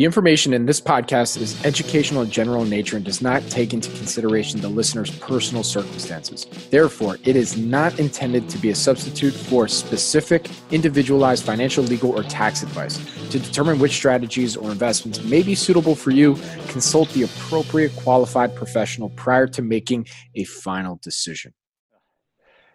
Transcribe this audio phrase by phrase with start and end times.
[0.00, 3.74] The information in this podcast is educational and general in nature and does not take
[3.74, 6.46] into consideration the listener's personal circumstances.
[6.70, 12.22] Therefore, it is not intended to be a substitute for specific, individualized financial, legal, or
[12.22, 12.96] tax advice.
[13.28, 16.38] To determine which strategies or investments may be suitable for you,
[16.68, 21.52] consult the appropriate qualified professional prior to making a final decision.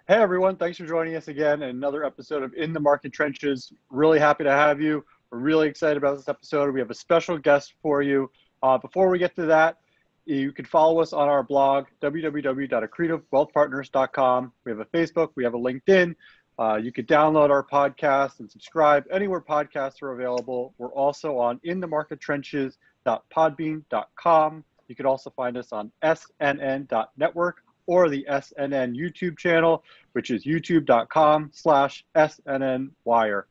[0.07, 3.73] Hey everyone, thanks for joining us again in another episode of In the Market Trenches.
[3.89, 5.04] Really happy to have you.
[5.32, 6.71] We're really excited about this episode.
[6.73, 8.32] We have a special guest for you.
[8.64, 9.79] Uh, before we get to that,
[10.25, 14.51] you can follow us on our blog, www.accretivewealthpartners.com.
[14.64, 16.15] We have a Facebook, we have a LinkedIn.
[16.57, 20.74] Uh, you can download our podcast and subscribe anywhere podcasts are available.
[20.78, 24.64] We're also on inthemarkettrenches.podbean.com.
[24.87, 31.51] You can also find us on snn.network or the SNN YouTube channel, which is youtube.com
[31.54, 33.44] slash SNNwire.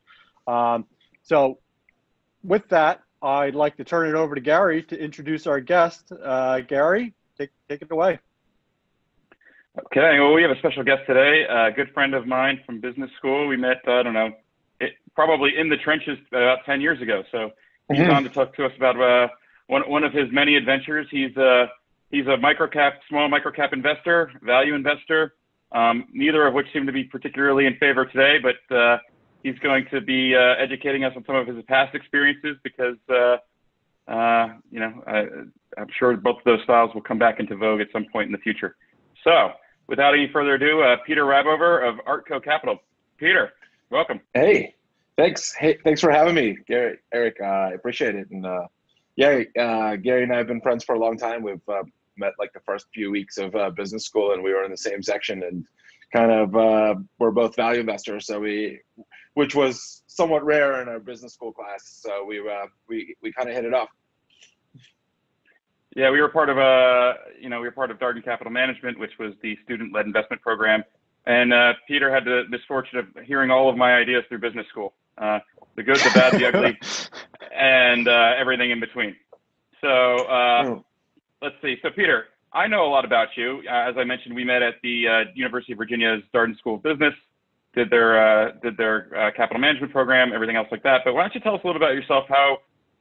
[0.46, 0.86] Um,
[1.22, 1.58] so
[2.44, 6.12] with that, I'd like to turn it over to Gary to introduce our guest.
[6.12, 8.18] Uh, Gary, take, take it away.
[9.86, 13.10] Okay, well, we have a special guest today, a good friend of mine from business
[13.18, 13.48] school.
[13.48, 14.30] We met, uh, I don't know,
[14.78, 17.24] it, probably in the trenches about 10 years ago.
[17.32, 17.50] So
[17.90, 18.10] he's mm-hmm.
[18.10, 19.28] on to talk to us about uh,
[19.66, 21.08] one, one of his many adventures.
[21.10, 21.66] He's, uh,
[22.10, 25.34] he's a microcap, small microcap investor, value investor,
[25.72, 28.98] um, neither of which seem to be particularly in favor today, but uh,
[29.44, 33.36] he's going to be uh, educating us on some of his past experiences because, uh,
[34.10, 37.80] uh, you know, I, am sure both of those styles will come back into vogue
[37.80, 38.74] at some point in the future.
[39.22, 39.50] So,
[39.86, 42.78] without any further ado, uh, Peter Rabover of Artko Capital.
[43.18, 43.52] Peter,
[43.90, 44.20] welcome.
[44.32, 44.74] Hey,
[45.16, 45.54] thanks.
[45.54, 47.36] Hey, thanks for having me, Gary, Eric.
[47.40, 48.28] Uh, I appreciate it.
[48.30, 48.66] And uh,
[49.16, 49.42] yeah,
[49.96, 51.42] Gary and I have been friends for a long time.
[51.42, 51.60] We've
[52.16, 55.02] met like the first few weeks of business school, and we were in the same
[55.02, 55.64] section and
[56.14, 58.80] kind of uh, we're both value investors, so we,
[59.34, 62.00] which was somewhat rare in our business school class.
[62.02, 63.88] So we uh, we we kind of hit it off.
[65.94, 68.52] Yeah, we were part of a uh, you know we were part of Darden Capital
[68.52, 70.82] Management, which was the student-led investment program,
[71.26, 74.94] and uh, Peter had the misfortune of hearing all of my ideas through business school,
[75.18, 75.38] uh,
[75.76, 76.78] the good, the bad, the ugly,
[77.54, 79.14] and uh, everything in between.
[79.80, 80.84] So oh.
[81.42, 81.76] let's see.
[81.82, 83.62] So Peter, I know a lot about you.
[83.68, 86.82] Uh, as I mentioned, we met at the uh, University of Virginia's Darden School of
[86.82, 87.14] Business,
[87.74, 91.02] did their uh, did their uh, capital management program, everything else like that.
[91.04, 92.24] But why don't you tell us a little bit about yourself?
[92.28, 92.58] How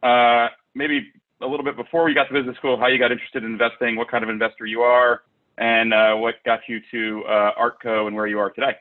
[0.07, 1.11] uh, maybe
[1.41, 3.95] a little bit before you got to business school, how you got interested in investing,
[3.95, 5.23] what kind of investor you are,
[5.57, 8.75] and uh, what got you to Artko and where you are today.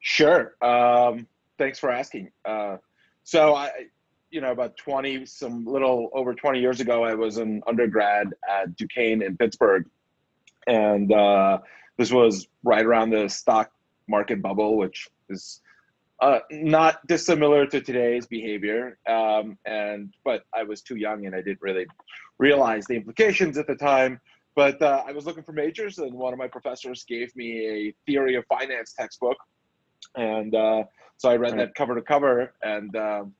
[0.00, 0.54] Sure.
[0.62, 1.26] Um,
[1.58, 2.30] thanks for asking.
[3.24, 3.70] so I,
[4.30, 8.76] you know, about 20, some little over 20 years ago, I was an undergrad at
[8.76, 9.86] Duquesne in Pittsburgh.
[10.66, 11.58] And uh,
[11.96, 13.70] this was right around the stock
[14.08, 15.60] market bubble, which is
[16.20, 18.98] uh, not dissimilar to today's behavior.
[19.06, 21.86] Um, and but I was too young and I didn't really
[22.38, 24.20] realize the implications at the time.
[24.54, 27.94] But uh, I was looking for majors, and one of my professors gave me a
[28.06, 29.36] theory of finance textbook,
[30.16, 30.84] and uh,
[31.18, 31.58] so I read right.
[31.58, 33.34] that cover to cover, and um,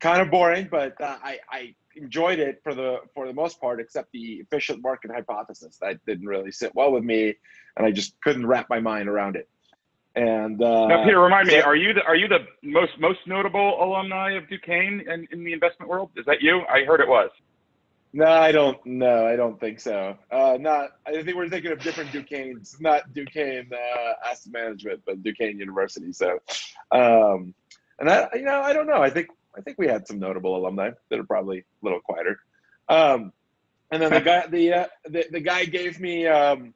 [0.00, 3.78] kind of boring, but uh, I, I enjoyed it for the for the most part,
[3.78, 7.34] except the efficient market hypothesis that didn't really sit well with me,
[7.76, 9.50] and I just couldn't wrap my mind around it.
[10.14, 13.20] And uh, now, Peter, remind so, me, are you the are you the most most
[13.26, 16.10] notable alumni of Duquesne in, in the investment world?
[16.16, 16.62] Is that you?
[16.68, 17.30] I heard it was.
[18.12, 18.84] No, I don't.
[18.84, 20.18] No, I don't think so.
[20.30, 20.90] Uh, not.
[21.06, 26.12] I think we're thinking of different Duquesnes, not Duquesne uh, Asset Management, but Duquesne University.
[26.12, 26.38] So,
[26.90, 27.54] um,
[27.98, 29.02] and I, you know, I don't know.
[29.02, 32.38] I think I think we had some notable alumni that are probably a little quieter.
[32.88, 33.32] Um,
[33.90, 36.72] and then the guy, the, uh, the, the guy gave me um,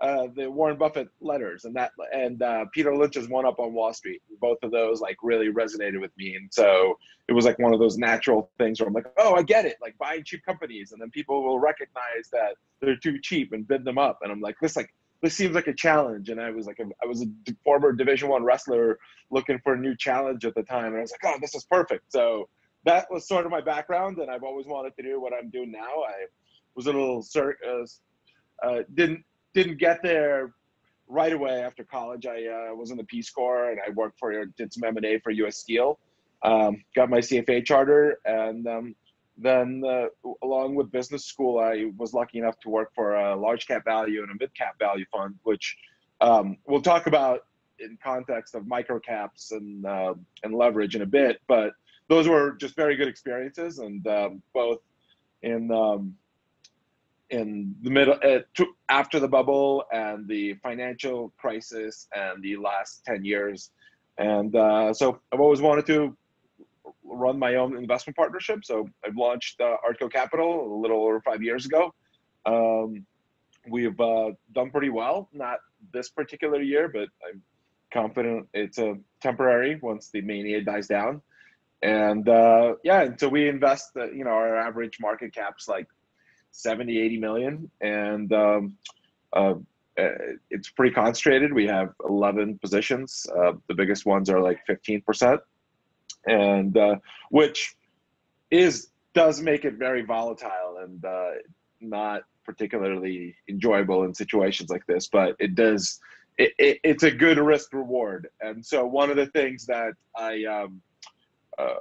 [0.00, 3.94] uh, the Warren Buffett letters, and that and uh, Peter Lynch's One Up on Wall
[3.94, 4.20] Street.
[4.40, 6.98] Both of those like really resonated with me, and so
[7.28, 9.76] it was like one of those natural things where I'm like, oh, I get it,
[9.80, 13.84] like buying cheap companies, and then people will recognize that they're too cheap and bid
[13.84, 14.92] them up, and I'm like, this like
[15.22, 16.28] this seems like a challenge.
[16.28, 17.26] And I was like, a, I was a
[17.64, 18.98] former Division One wrestler
[19.30, 21.64] looking for a new challenge at the time, and I was like, oh, this is
[21.64, 22.12] perfect.
[22.12, 22.48] So
[22.84, 25.72] that was sort of my background, and I've always wanted to do what I'm doing
[25.72, 25.80] now.
[25.80, 26.26] I
[26.74, 29.24] was a little uh, uh, didn't
[29.56, 30.52] didn't get there
[31.08, 32.26] right away after college.
[32.26, 35.06] I uh, was in the Peace Corps, and I worked for did some M and
[35.06, 35.56] A for U.S.
[35.56, 35.98] Steel.
[36.42, 38.94] Um, got my CFA charter, and um,
[39.38, 40.08] then, uh,
[40.42, 44.22] along with business school, I was lucky enough to work for a large cap value
[44.22, 45.78] and a mid cap value fund, which
[46.20, 47.46] um, we'll talk about
[47.78, 50.12] in context of micro caps and uh,
[50.44, 51.40] and leverage in a bit.
[51.48, 51.72] But
[52.08, 54.80] those were just very good experiences, and um, both
[55.42, 56.14] in um,
[57.30, 63.04] in the middle uh, to, after the bubble and the financial crisis and the last
[63.04, 63.70] ten years.
[64.18, 66.16] And uh, so I've always wanted to
[67.04, 68.64] run my own investment partnership.
[68.64, 71.94] So I've launched uh, Artko Capital a little over five years ago.
[72.44, 73.06] Um,
[73.68, 75.28] we've uh, done pretty well.
[75.32, 75.58] Not
[75.92, 77.42] this particular year, but I'm
[77.92, 81.22] confident it's a temporary once the mania dies down.
[81.82, 83.94] And uh, yeah, and so we invest.
[83.94, 85.86] The, you know, our average market cap's like
[86.56, 88.76] 70, 80 million, and um,
[89.32, 89.54] uh,
[89.98, 90.08] uh,
[90.50, 91.52] it's pretty concentrated.
[91.52, 93.26] We have 11 positions.
[93.34, 95.38] Uh, the biggest ones are like 15%,
[96.26, 96.96] and uh,
[97.30, 97.76] which
[98.50, 101.30] is does make it very volatile and uh,
[101.80, 105.08] not particularly enjoyable in situations like this.
[105.08, 106.00] But it does.
[106.38, 110.44] It, it, it's a good risk reward, and so one of the things that I
[110.44, 110.82] um,
[111.58, 111.74] uh,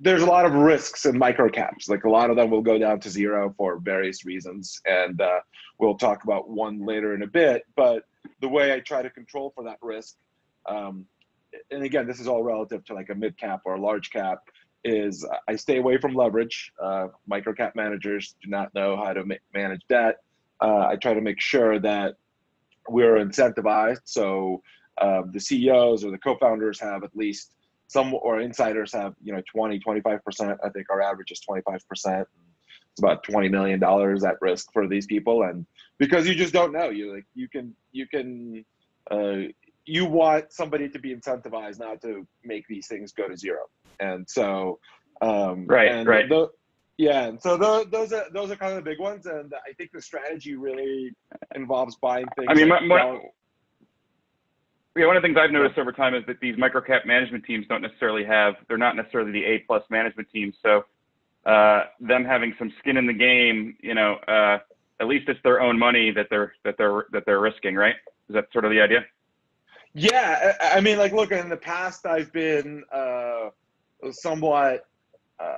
[0.00, 1.88] there's a lot of risks in microcaps.
[1.88, 5.40] Like a lot of them will go down to zero for various reasons, and uh,
[5.78, 7.62] we'll talk about one later in a bit.
[7.76, 8.02] But
[8.40, 10.16] the way I try to control for that risk,
[10.66, 11.06] um,
[11.70, 14.38] and again, this is all relative to like a mid cap or a large cap,
[14.82, 16.72] is I stay away from leverage.
[16.82, 20.16] Uh, microcap managers do not know how to ma- manage debt.
[20.60, 22.16] Uh, I try to make sure that
[22.88, 24.60] we're incentivized, so
[25.00, 27.53] uh, the CEOs or the co-founders have at least
[27.88, 32.24] some or insiders have you know 20 25% i think our average is 25%
[32.94, 35.42] it's about 20 million dollars at risk for these people.
[35.42, 35.66] And
[35.98, 38.64] because you just don't know you like you can you can
[39.10, 39.50] uh,
[39.84, 43.62] you want somebody to be incentivized not to make these things go to zero.
[43.98, 44.78] And so
[45.22, 46.28] um right and right.
[46.28, 46.50] the,
[46.98, 49.26] yeah and so the, those are those are kind of the big ones.
[49.26, 51.10] And i think the strategy really
[51.54, 53.20] involves buying things i mean like my,
[54.96, 57.66] yeah, one of the things I've noticed over time is that these microcap management teams
[57.68, 60.54] don't necessarily have, they're not necessarily the A plus management teams.
[60.62, 60.84] So
[61.46, 64.58] uh, them having some skin in the game, you know, uh,
[65.00, 67.96] at least it's their own money that they're that they're that they're risking, right?
[68.28, 69.04] Is that sort of the idea?
[69.94, 73.50] Yeah, I mean, like, look, in the past, I've been uh,
[74.10, 74.86] somewhat.
[75.38, 75.54] Uh,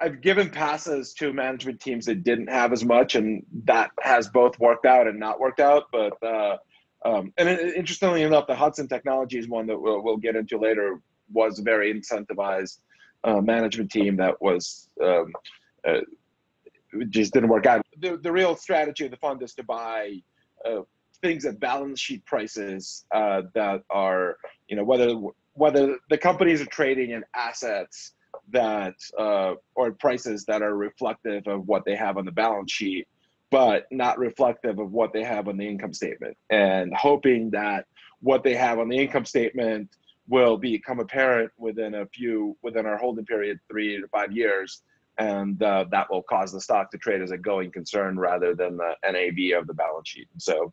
[0.00, 4.58] I've given passes to management teams that didn't have as much, and that has both
[4.58, 5.84] worked out and not worked out.
[5.92, 6.58] But uh,
[7.04, 11.00] um, and interestingly enough, the Hudson Technologies one that we'll, we'll get into later
[11.32, 12.78] was a very incentivized
[13.24, 15.32] uh, management team that was um,
[15.86, 16.00] uh,
[17.08, 17.84] just didn't work out.
[18.00, 20.18] The, the real strategy of the fund is to buy
[20.64, 20.82] uh,
[21.22, 24.36] things at balance sheet prices uh, that are,
[24.68, 25.14] you know, whether
[25.54, 28.12] whether the companies are trading in assets
[28.50, 33.06] that uh, or prices that are reflective of what they have on the balance sheet
[33.52, 36.34] but not reflective of what they have on the income statement.
[36.48, 37.84] And hoping that
[38.20, 39.90] what they have on the income statement
[40.26, 44.82] will become apparent within a few within our holding period three to five years.
[45.18, 48.78] And uh, that will cause the stock to trade as a going concern rather than
[48.78, 50.28] the nav of the balance sheet.
[50.38, 50.72] So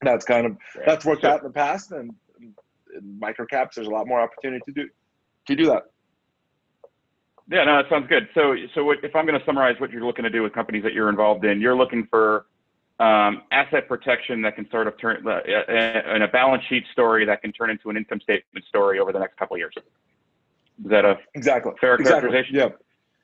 [0.00, 0.56] that's kind of
[0.86, 2.10] that's worked out in the past and
[2.40, 4.88] in microcaps there's a lot more opportunity to do
[5.46, 5.84] to do that
[7.50, 8.28] yeah, no, that sounds good.
[8.34, 10.82] So, so what, if I'm going to summarize what you're looking to do with companies
[10.82, 12.46] that you're involved in, you're looking for
[13.00, 15.40] um, asset protection that can sort of turn uh,
[16.14, 19.18] in a balance sheet story that can turn into an income statement story over the
[19.18, 19.74] next couple of years.
[19.76, 22.30] Is that a exactly fair exactly.
[22.30, 22.54] characterization?
[22.56, 22.80] Yep.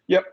[0.08, 0.24] Yep.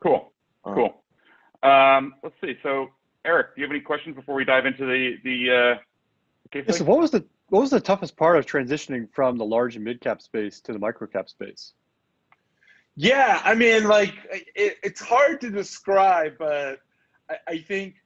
[0.00, 0.32] Cool.
[0.64, 0.74] Uh-huh.
[0.74, 1.70] Cool.
[1.70, 2.58] Um, let's see.
[2.62, 2.88] So,
[3.24, 5.74] Eric, do you have any questions before we dive into the the?
[5.74, 5.80] Uh,
[6.50, 9.44] case yeah, so, what was the what was the toughest part of transitioning from the
[9.44, 11.72] large and mid cap space to the micro cap space?
[12.96, 14.14] Yeah, I mean, like
[14.54, 16.78] it, it's hard to describe, but
[17.28, 17.96] I, I think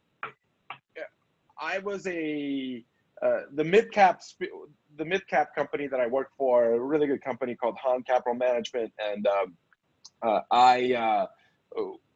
[1.61, 2.85] I was a
[3.21, 4.21] uh, the midcap
[4.97, 8.93] the midcap company that I worked for, a really good company called Hahn Capital Management,
[8.99, 9.57] and um,
[10.23, 11.27] uh, I uh,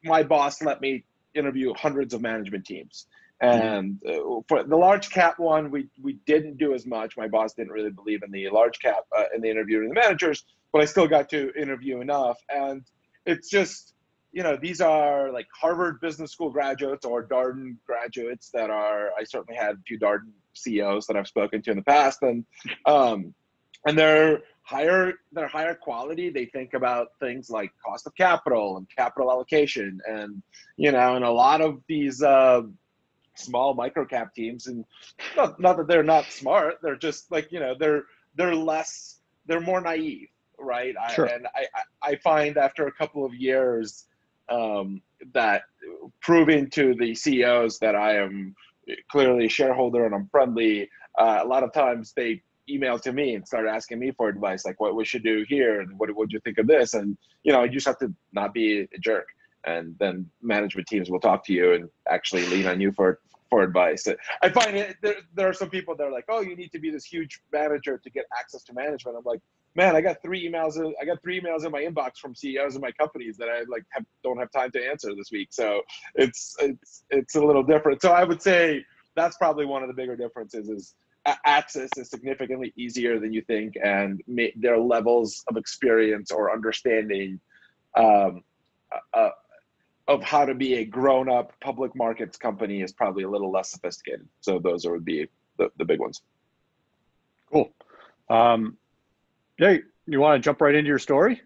[0.03, 1.03] my boss let me
[1.35, 3.07] interview hundreds of management teams.
[3.43, 7.17] And uh, for the large cap one, we we didn't do as much.
[7.17, 10.45] My boss didn't really believe in the large cap uh, in the interviewing the managers
[10.73, 12.39] but I still got to interview enough.
[12.49, 12.83] And
[13.25, 13.93] it's just,
[14.33, 19.23] you know, these are like Harvard Business School graduates or Darden graduates that are, I
[19.23, 22.23] certainly had a few Darden CEOs that I've spoken to in the past.
[22.23, 22.43] And,
[22.87, 23.35] um,
[23.85, 26.31] and they're higher, they're higher quality.
[26.31, 29.99] They think about things like cost of capital and capital allocation.
[30.07, 30.41] And,
[30.75, 32.63] you know, and a lot of these, uh,
[33.35, 34.85] small micro cap teams and
[35.35, 38.03] not, not that they're not smart they're just like you know they're
[38.35, 40.27] they're less they're more naive
[40.63, 40.95] right?
[41.13, 41.29] Sure.
[41.29, 41.65] I, and I,
[42.01, 44.05] I find after a couple of years
[44.49, 45.01] um,
[45.33, 45.63] that
[46.21, 48.55] proving to the CEOs that I am
[49.11, 53.35] clearly a shareholder and I'm friendly, uh, a lot of times they email to me
[53.35, 56.31] and start asking me for advice, like what we should do here and what would
[56.31, 56.93] you think of this?
[56.93, 59.27] And you know, you just have to not be a jerk,
[59.65, 63.61] and then management teams will talk to you and actually lean on you for for
[63.61, 64.07] advice.
[64.41, 66.79] I find it there, there are some people that are like, oh, you need to
[66.79, 69.15] be this huge manager to get access to management.
[69.15, 69.41] I'm like,
[69.75, 70.75] man, I got three emails.
[70.99, 73.83] I got three emails in my inbox from CEOs of my companies that I like
[73.89, 75.49] have, don't have time to answer this week.
[75.51, 75.83] So
[76.15, 78.01] it's it's it's a little different.
[78.01, 80.95] So I would say that's probably one of the bigger differences is
[81.45, 84.21] access is significantly easier than you think, and
[84.55, 87.39] their levels of experience or understanding
[87.95, 88.43] um,
[89.13, 89.29] uh,
[90.07, 94.27] of how to be a grown-up public markets company is probably a little less sophisticated.
[94.41, 96.21] So those would be the, the big ones.
[97.51, 97.71] Cool.
[98.29, 98.77] Um,
[99.57, 101.41] yeah, you want to jump right into your story?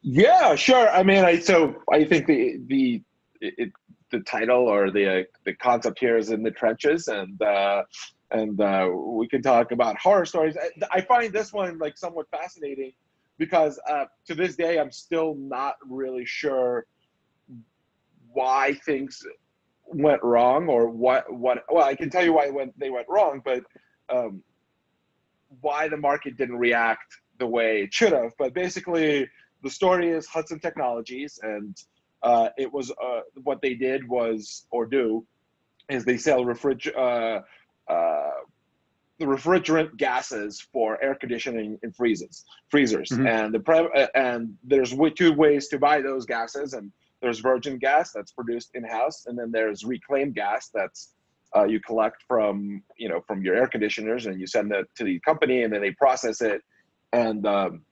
[0.00, 0.88] Yeah, sure.
[0.88, 3.02] I mean, I so I think the the
[3.40, 3.72] it,
[4.10, 7.82] the title or the the concept here is in the trenches, and uh,
[8.30, 10.56] and uh, we can talk about horror stories.
[10.56, 12.92] I, I find this one like somewhat fascinating
[13.38, 16.86] because uh, to this day I'm still not really sure
[18.32, 19.24] why things
[19.86, 21.64] went wrong or what what.
[21.70, 23.62] Well, I can tell you why went, they went wrong, but
[24.08, 24.42] um,
[25.60, 28.32] why the market didn't react the way it should have.
[28.38, 29.28] But basically,
[29.62, 31.76] the story is Hudson Technologies, and
[32.22, 35.26] uh, it was uh, what they did was or do
[35.88, 38.30] is they sell refriger uh, uh,
[39.22, 43.26] the refrigerant gases for air conditioning in freezers freezers mm-hmm.
[43.26, 47.78] and the pre- uh, and there's two ways to buy those gases and there's virgin
[47.78, 51.14] gas that's produced in house and then there's reclaimed gas that's
[51.54, 55.04] uh, you collect from you know from your air conditioners and you send that to
[55.04, 56.62] the company and then they process it
[57.12, 57.82] and um,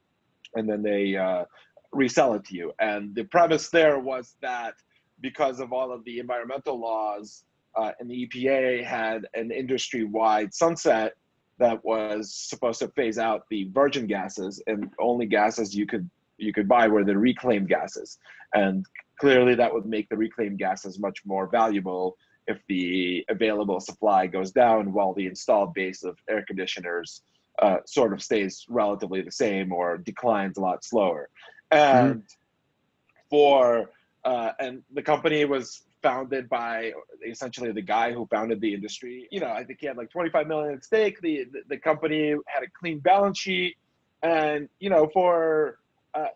[0.56, 1.44] and then they uh,
[1.92, 4.74] resell it to you and the premise there was that
[5.20, 7.44] because of all of the environmental laws
[7.76, 11.14] uh, and the epa had an industry-wide sunset
[11.58, 16.08] that was supposed to phase out the virgin gases and only gases you could
[16.38, 18.18] you could buy were the reclaimed gases
[18.54, 18.86] and
[19.18, 24.50] clearly that would make the reclaimed gases much more valuable if the available supply goes
[24.50, 27.22] down while the installed base of air conditioners
[27.60, 31.28] uh, sort of stays relatively the same or declines a lot slower.
[31.70, 32.20] And mm-hmm.
[33.28, 33.90] for
[34.24, 36.92] uh, and the company was founded by
[37.26, 39.28] essentially the guy who founded the industry.
[39.30, 41.20] You know, I think he had like 25 million at stake.
[41.20, 43.76] The the, the company had a clean balance sheet,
[44.22, 45.78] and you know, for
[46.14, 46.26] uh,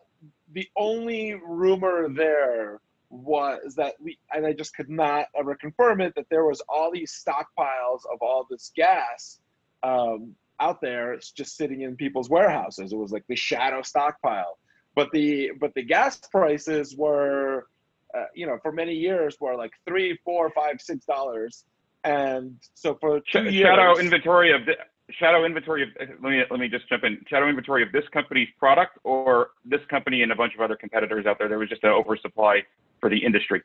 [0.53, 6.15] the only rumor there was that we and I just could not ever confirm it
[6.15, 9.39] that there was all these stockpiles of all this gas
[9.83, 12.91] um, out there It's just sitting in people's warehouses.
[12.91, 14.57] It was like the shadow stockpile.
[14.95, 17.67] But the but the gas prices were,
[18.15, 21.65] uh, you know, for many years were like three, four, five, six dollars,
[22.03, 24.73] and so for two Sh- years, shadow inventory of the,
[25.11, 28.47] shadow inventory of let me let me just jump in shadow inventory of this company's
[28.57, 31.47] product or this company and a bunch of other competitors out there.
[31.47, 32.63] There was just an oversupply
[32.99, 33.61] for the industry?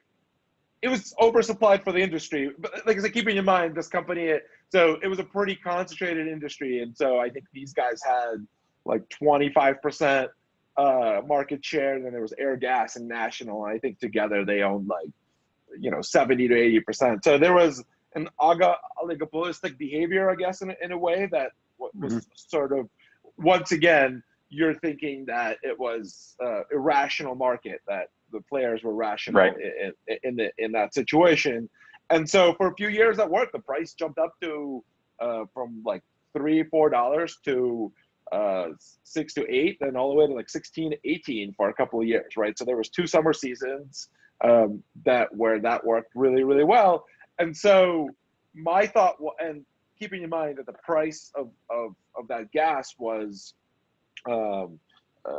[0.83, 4.35] It was oversupplied for the industry, but like I said, keeping in mind this company.
[4.71, 8.47] So it was a pretty concentrated industry, and so I think these guys had
[8.85, 10.31] like 25 percent
[10.77, 11.95] uh, market share.
[11.95, 15.09] And then there was Airgas and National, and I think together they owned like
[15.79, 17.25] you know 70 to 80 percent.
[17.25, 17.83] So there was
[18.15, 22.19] an oligopolistic behavior, I guess, in, in a way that was mm-hmm.
[22.35, 22.89] sort of
[23.37, 29.41] once again you're thinking that it was uh, irrational market that the players were rational
[29.41, 29.55] right.
[29.57, 31.71] in, in, the, in that situation.
[32.11, 34.85] And so for a few years at work, the price jumped up to
[35.21, 36.03] uh, from like
[36.37, 37.93] three, four dollars to
[38.33, 38.67] uh,
[39.03, 42.07] six to eight, then all the way to like 16, 18 for a couple of
[42.07, 42.57] years, right?
[42.57, 44.09] So there was two summer seasons
[44.43, 47.05] um, that where that worked really, really well.
[47.39, 48.09] And so
[48.55, 49.65] my thought, and
[49.99, 53.55] keeping in mind that the price of, of, of that gas was
[54.29, 54.79] um,
[55.25, 55.33] uh,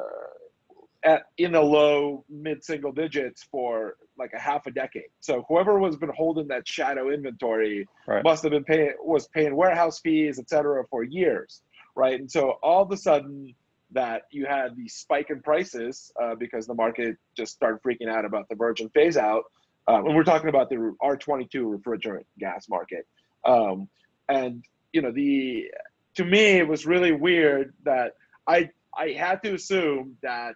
[1.04, 5.10] at in the low mid single digits for like a half a decade.
[5.20, 8.24] So whoever was been holding that shadow inventory right.
[8.24, 11.64] must have been paying was paying warehouse fees, et cetera, for years,
[11.96, 12.20] right?
[12.20, 13.54] And so all of a sudden
[13.92, 18.26] that you had the spike in prices uh, because the market just started freaking out
[18.26, 19.44] about the virgin phase out.
[19.88, 23.06] Um, and we're talking about the R22 refrigerant gas market.
[23.44, 23.90] Um,
[24.30, 25.70] and you know the
[26.16, 28.16] to me it was really weird that
[28.48, 30.56] I I had to assume that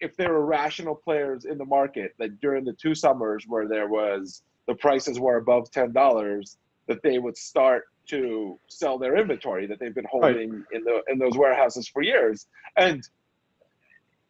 [0.00, 3.88] if there were rational players in the market that during the two summers where there
[3.88, 9.66] was the prices were above ten dollars, that they would start to sell their inventory
[9.66, 10.62] that they've been holding right.
[10.72, 12.46] in the in those warehouses for years.
[12.76, 13.06] And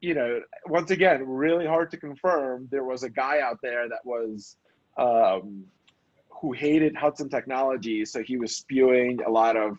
[0.00, 2.68] you know, once again, really hard to confirm.
[2.70, 4.56] There was a guy out there that was
[4.98, 5.64] um,
[6.28, 9.78] who hated Hudson Technology, so he was spewing a lot of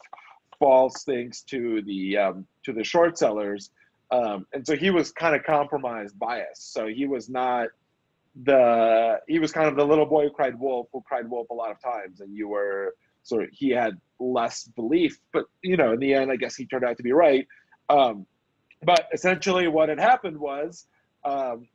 [0.60, 3.70] false things to the um, to the short sellers
[4.12, 6.60] um, and so he was kind of compromised bias.
[6.60, 7.68] So he was not
[8.44, 11.54] the he was kind of the little boy who cried wolf, who cried wolf a
[11.54, 12.96] lot of times, and you were
[13.32, 16.86] of he had less belief, but you know, in the end, I guess he turned
[16.86, 17.48] out to be right.
[17.90, 18.26] Um,
[18.84, 20.88] but essentially, what had happened was
[21.24, 21.68] um,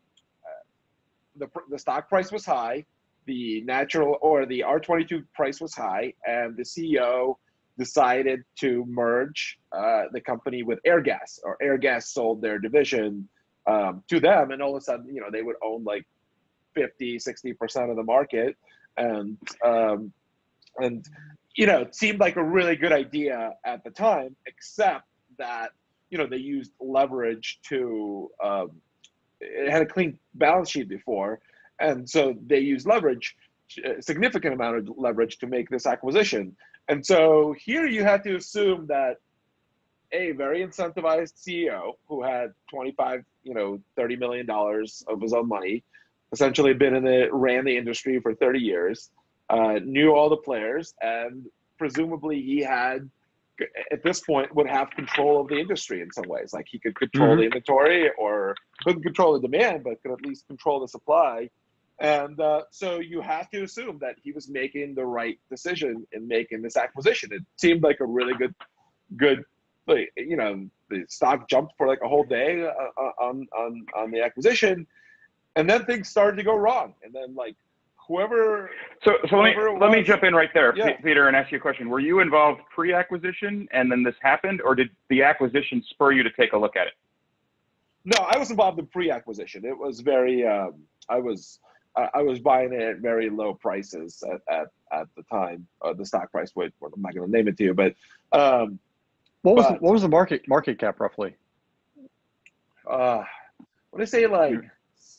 [1.37, 2.85] the the stock price was high,
[3.27, 7.37] the natural or the R22 price was high, and the CEO
[7.79, 13.29] decided to merge uh, the company with Airgas, or Airgas sold their division
[13.67, 16.05] um, to them, and all of a sudden, you know, they would own like
[16.75, 18.57] 50, 60 percent of the market,
[18.97, 20.13] and um,
[20.79, 21.07] and
[21.55, 25.07] you know, it seemed like a really good idea at the time, except
[25.39, 25.71] that
[26.11, 28.71] you know they used leverage to um,
[29.41, 31.41] it had a clean balance sheet before,
[31.81, 33.37] and so they used leverage,
[33.85, 36.57] a significant amount of leverage to make this acquisition.
[36.89, 39.17] And so here you have to assume that
[40.13, 45.49] a very incentivized CEO who had 25, you know, 30 million dollars of his own
[45.49, 45.85] money,
[46.33, 49.11] essentially been in the ran the industry for 30 years,
[49.53, 51.47] uh, knew all the players, and
[51.79, 53.09] presumably he had
[53.91, 56.53] at this point would have control of the industry in some ways.
[56.53, 57.39] Like he could control mm-hmm.
[57.39, 61.51] the inventory or couldn't control the demand, but could at least control the supply.
[62.01, 66.27] And uh, so you have to assume that he was making the right decision in
[66.27, 67.31] making this acquisition.
[67.33, 68.55] It seemed like a really good,
[69.17, 69.45] good,
[70.17, 74.11] you know, the stock jumped for like a whole day uh, uh on on on
[74.11, 74.87] the acquisition,
[75.57, 76.95] and then things started to go wrong.
[77.03, 77.57] And then like
[78.07, 78.71] whoever.
[79.05, 80.97] So, so let me let me jump in right there, yeah.
[81.03, 81.89] Peter, and ask you a question.
[81.89, 86.31] Were you involved pre-acquisition, and then this happened, or did the acquisition spur you to
[86.31, 86.95] take a look at it?
[88.05, 89.65] No, I was involved in pre-acquisition.
[89.65, 90.47] It was very.
[90.47, 91.59] Um, I was.
[91.95, 95.67] I was buying it at very low prices at at, at the time.
[95.83, 96.53] Uh, the stock price.
[96.57, 97.95] Wait, I'm not going to name it to you, but.
[98.33, 98.79] Um,
[99.43, 101.37] what was but, the, what was the market market cap roughly?
[102.89, 103.25] Uh,
[103.91, 104.27] what I say?
[104.27, 104.63] Like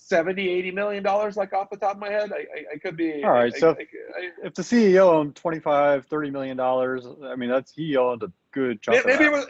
[0.04, 2.98] 70 80 million dollars like off the top of my head i i, I could
[2.98, 7.36] be all right I, so I, if the ceo owned 25 30 million dollars i
[7.36, 9.46] mean that's he owned a good chunk maybe it was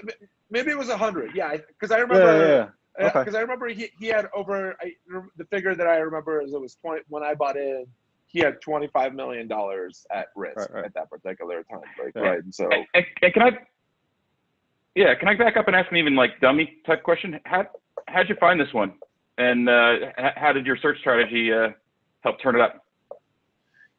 [0.52, 3.06] maybe it was a hundred yeah because i remember yeah, yeah.
[3.08, 3.38] because okay.
[3.38, 4.94] i remember he, he had over I,
[5.38, 7.86] the figure that i remember is it was 20 when i bought in
[8.28, 10.86] he had 25 million dollars at risk right, right.
[10.86, 12.22] at that particular time like, yeah.
[12.22, 12.70] right and so
[13.34, 13.50] can i
[14.94, 17.66] yeah can i back up and ask an even like dummy type question how
[18.08, 18.94] how'd you find this one
[19.38, 21.70] and uh, how did your search strategy uh,
[22.22, 22.86] help turn it up?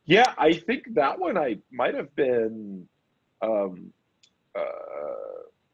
[0.06, 2.86] Yeah, I think that one I might have been.
[3.42, 3.92] Um,
[4.54, 4.62] uh,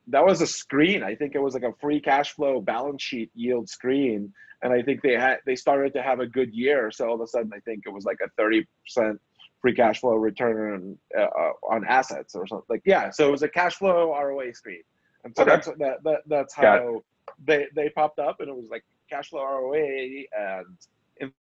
[0.08, 1.02] that was a screen.
[1.02, 4.82] I think it was like a free cash flow balance sheet yield screen, and I
[4.82, 6.90] think they had they started to have a good year.
[6.90, 9.20] So all of a sudden, I think it was like a thirty percent
[9.60, 12.66] free cash flow return uh, uh, on assets or something.
[12.68, 14.82] Like yeah, so it was a cash flow ROA screen,
[15.24, 15.50] and so okay.
[15.50, 17.02] that's that, that that's how
[17.44, 20.76] they they popped up, and it was like cash flow ROA and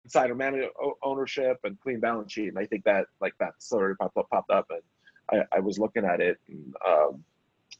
[0.04, 2.48] insider management ownership and clean balance sheet.
[2.48, 5.60] And I think that like that sort of popped up, popped up and I, I
[5.60, 7.24] was looking at it and, um,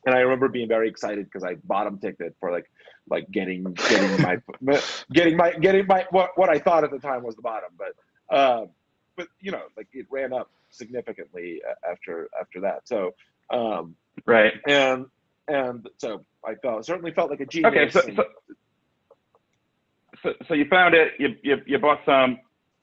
[0.07, 2.71] and I remember being very excited because I bottom ticked it for like
[3.09, 4.39] like getting getting my
[5.13, 8.35] getting my getting my what what I thought at the time was the bottom, but
[8.35, 8.69] um,
[9.17, 12.89] but you know like it ran up significantly after after that.
[12.89, 13.15] So
[13.51, 13.95] um,
[14.27, 15.07] right and
[15.49, 17.71] and so I felt certainly felt like a genius.
[17.71, 18.25] Okay, so, so
[20.49, 21.13] so, you found it.
[21.19, 22.39] You, you, you bought some.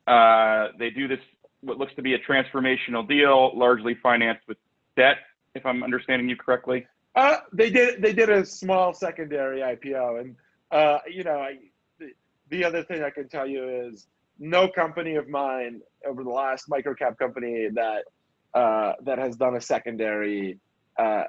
[0.06, 1.20] Uh, they do this
[1.62, 4.58] what looks to be a transformational deal, largely financed with
[4.96, 5.18] debt,
[5.56, 6.86] if I'm understanding you correctly.
[7.16, 8.02] Uh, they did.
[8.02, 10.36] They did a small secondary IPO, and
[10.72, 11.58] uh, you know, I,
[12.00, 12.12] the,
[12.50, 14.08] the other thing I can tell you is
[14.40, 18.04] no company of mine over the last microcap company that
[18.54, 20.60] uh, that has done a secondary
[21.00, 21.24] uh,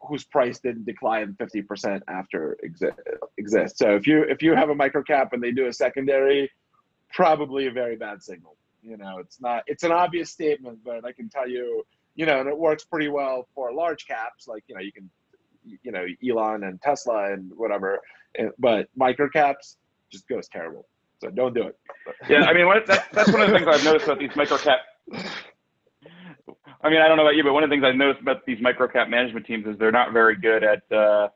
[0.00, 2.98] whose price didn't decline 50% after exist
[3.38, 3.78] exist.
[3.78, 6.50] So if you if you have a micro cap and they do a secondary,
[7.12, 8.56] probably a very bad signal.
[8.82, 11.84] You know, it's not it's an obvious statement, but I can tell you,
[12.14, 15.10] you know, and it works pretty well for large caps, like you know, you can
[15.64, 18.00] you know, Elon and Tesla and whatever.
[18.58, 19.76] But micro caps
[20.10, 20.86] just goes terrible.
[21.20, 21.78] So don't do it.
[22.28, 24.56] Yeah, I mean, what, that, that's one of the things I've noticed about these micro
[24.56, 24.78] cap
[26.82, 28.46] I mean, I don't know about you, but one of the things I've noticed about
[28.46, 31.28] these microcap management teams is they're not very good at uh,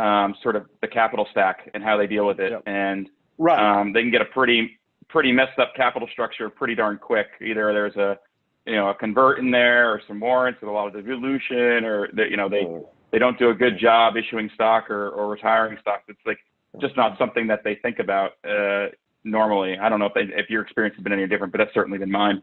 [0.00, 2.52] um, sort of the capital stack and how they deal with it.
[2.52, 2.62] Yep.
[2.66, 3.80] And right.
[3.80, 7.26] um, they can get a pretty pretty messed up capital structure pretty darn quick.
[7.40, 8.18] Either there's a
[8.66, 12.08] you know a convert in there or some warrants with a lot of dilution, or
[12.12, 12.84] they, you know they mm.
[13.10, 16.02] they don't do a good job issuing stock or, or retiring stock.
[16.08, 16.38] It's like
[16.80, 18.86] just not something that they think about uh,
[19.24, 19.76] normally.
[19.78, 21.98] I don't know if they, if your experience has been any different, but that's certainly
[21.98, 22.42] been mine.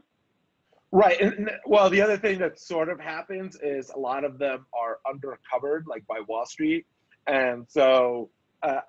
[0.93, 1.19] Right.
[1.19, 4.99] And, well, the other thing that sort of happens is a lot of them are
[5.07, 6.85] undercovered, like by Wall Street.
[7.25, 8.29] And so,
[8.61, 8.81] uh,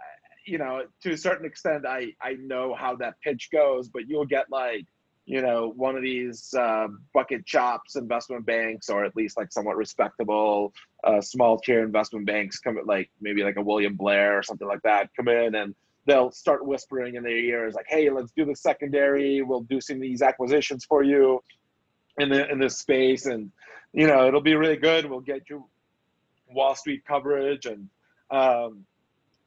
[0.46, 4.26] you know, to a certain extent, I, I know how that pitch goes, but you'll
[4.26, 4.84] get like
[5.26, 9.74] you know, one of these uh, bucket shops investment banks, or at least like somewhat
[9.74, 14.68] respectable uh, small tier investment banks come like maybe like a William Blair or something
[14.68, 18.44] like that come in and they'll start whispering in their ears like, "Hey, let's do
[18.44, 19.40] the secondary.
[19.40, 21.40] We'll do some of these acquisitions for you
[22.18, 23.50] in the in this space, and
[23.92, 25.06] you know it'll be really good.
[25.06, 25.64] We'll get you
[26.50, 27.88] Wall Street coverage and."
[28.30, 28.86] Um,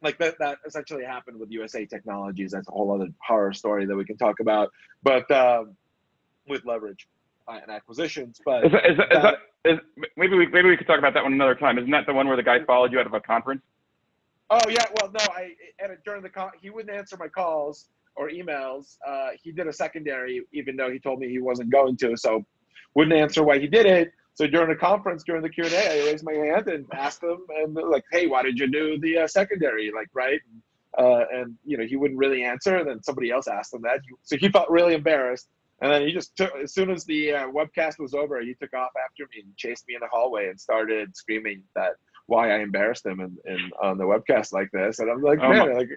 [0.01, 2.51] like that, that essentially happened with USA Technologies.
[2.51, 4.71] That's a whole other horror story that we can talk about.
[5.01, 5.75] But um,
[6.47, 7.08] with leverage
[7.47, 9.80] and acquisitions, but is that, is that, is that, is,
[10.15, 11.77] maybe we maybe we could talk about that one another time.
[11.77, 13.62] Isn't that the one where the guy followed you out of a conference?
[14.49, 18.30] Oh yeah, well no, I and during the call he wouldn't answer my calls or
[18.30, 18.97] emails.
[19.06, 22.45] Uh, he did a secondary, even though he told me he wasn't going to, so
[22.95, 24.12] wouldn't answer why he did it.
[24.36, 27.23] So during the conference, during the Q and A, I raised my hand and asked
[27.23, 29.91] him, and like, "Hey, why did you do the uh, secondary?
[29.93, 30.39] Like, right?"
[30.97, 32.78] Uh, and you know, he wouldn't really answer.
[32.78, 35.47] And then somebody else asked him that, so he felt really embarrassed.
[35.82, 38.73] And then he just took, as soon as the uh, webcast was over, he took
[38.73, 41.93] off after me and chased me in the hallway and started screaming that
[42.26, 45.00] why I embarrassed him in, in on the webcast like this.
[45.00, 45.73] And I'm like, oh man, my.
[45.73, 45.89] like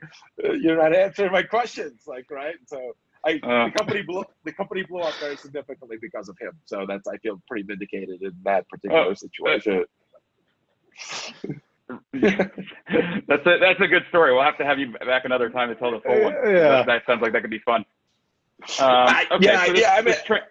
[0.44, 2.56] uh, you're not answering my questions, like right.
[2.66, 2.92] So
[3.24, 6.52] I uh, the company blew the company blew up very significantly because of him.
[6.64, 9.84] So that's I feel pretty vindicated in that particular uh, situation.
[12.12, 14.32] that's a that's a good story.
[14.32, 16.32] We'll have to have you back another time to tell the full one.
[16.32, 17.84] Yeah, that, that sounds like that could be fun.
[18.78, 19.94] Um, okay, yeah, so this, yeah.
[19.94, 20.46] I mean, tra-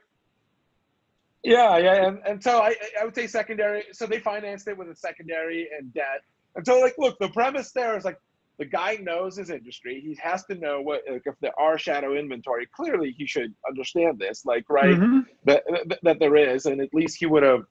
[1.44, 3.84] yeah, yeah, and, and so I I would say secondary.
[3.94, 6.22] So they financed it with a secondary and debt.
[6.56, 8.20] And so like, look, the premise there is like
[8.60, 10.02] the guy knows his industry.
[10.02, 12.68] He has to know what like if there are shadow inventory.
[12.76, 15.20] Clearly, he should understand this, like right mm-hmm.
[15.46, 15.64] that,
[16.04, 17.64] that, there is, and at least he would have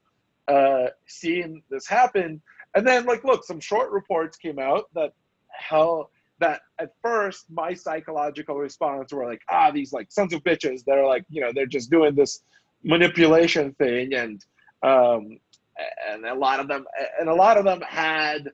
[0.49, 2.41] uh, seen this happen.
[2.75, 5.13] And then, like, look, some short reports came out that
[5.51, 10.85] hell that at first my psychological response were like, ah, these like sons of bitches.
[10.87, 12.41] They're like, you know, they're just doing this
[12.83, 14.43] manipulation thing, and
[14.83, 15.39] um,
[16.11, 16.87] and a lot of them,
[17.21, 18.51] and a lot of them had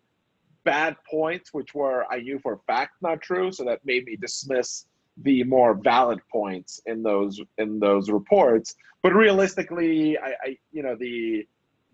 [0.64, 3.52] bad points, which were I knew for a fact not true.
[3.52, 4.86] So that made me dismiss
[5.18, 8.74] the more valid points in those in those reports.
[9.02, 11.46] But realistically, I, I you know the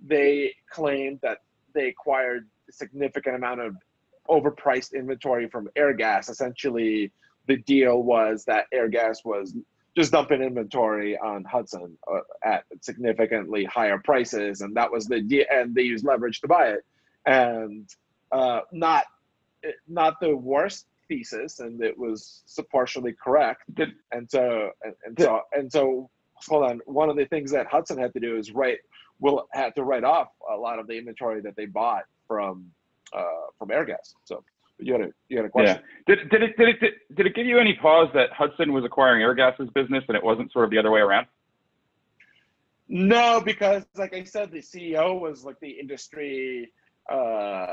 [0.06, 1.38] they claimed that
[1.74, 3.76] they acquired a significant amount of
[4.28, 6.30] overpriced inventory from Airgas.
[6.30, 7.12] Essentially,
[7.46, 9.54] the deal was that Airgas was
[9.96, 15.46] just dumping inventory on Hudson uh, at significantly higher prices, and that was the.
[15.50, 16.84] And they used leverage to buy it.
[17.26, 17.88] And
[18.32, 19.04] uh, not
[19.88, 23.62] not the worst thesis, and it was partially correct.
[24.12, 26.80] And so and, and so and so hold on.
[26.86, 28.78] One of the things that Hudson had to do is write
[29.18, 32.70] will had to write off a lot of the inventory that they bought from
[33.12, 33.22] uh,
[33.58, 34.14] from Airgas.
[34.24, 34.44] So
[34.78, 35.82] you had a you had a question.
[36.08, 36.14] Yeah.
[36.14, 38.84] Did, did it did it did, did it give you any pause that Hudson was
[38.84, 41.26] acquiring Airgas's business and it wasn't sort of the other way around?
[42.88, 46.72] No, because like I said, the CEO was like the industry
[47.08, 47.66] uh,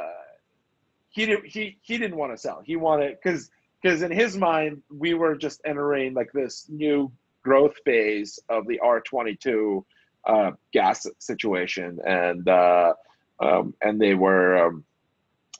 [1.17, 2.62] he didn't he he didn't want to sell.
[2.63, 3.49] He wanted because
[3.82, 8.80] because in his mind we were just entering like this new growth phase of the
[8.84, 9.84] R22
[10.25, 12.93] uh, gas situation, and uh,
[13.39, 14.67] um, and they were.
[14.67, 14.84] Um,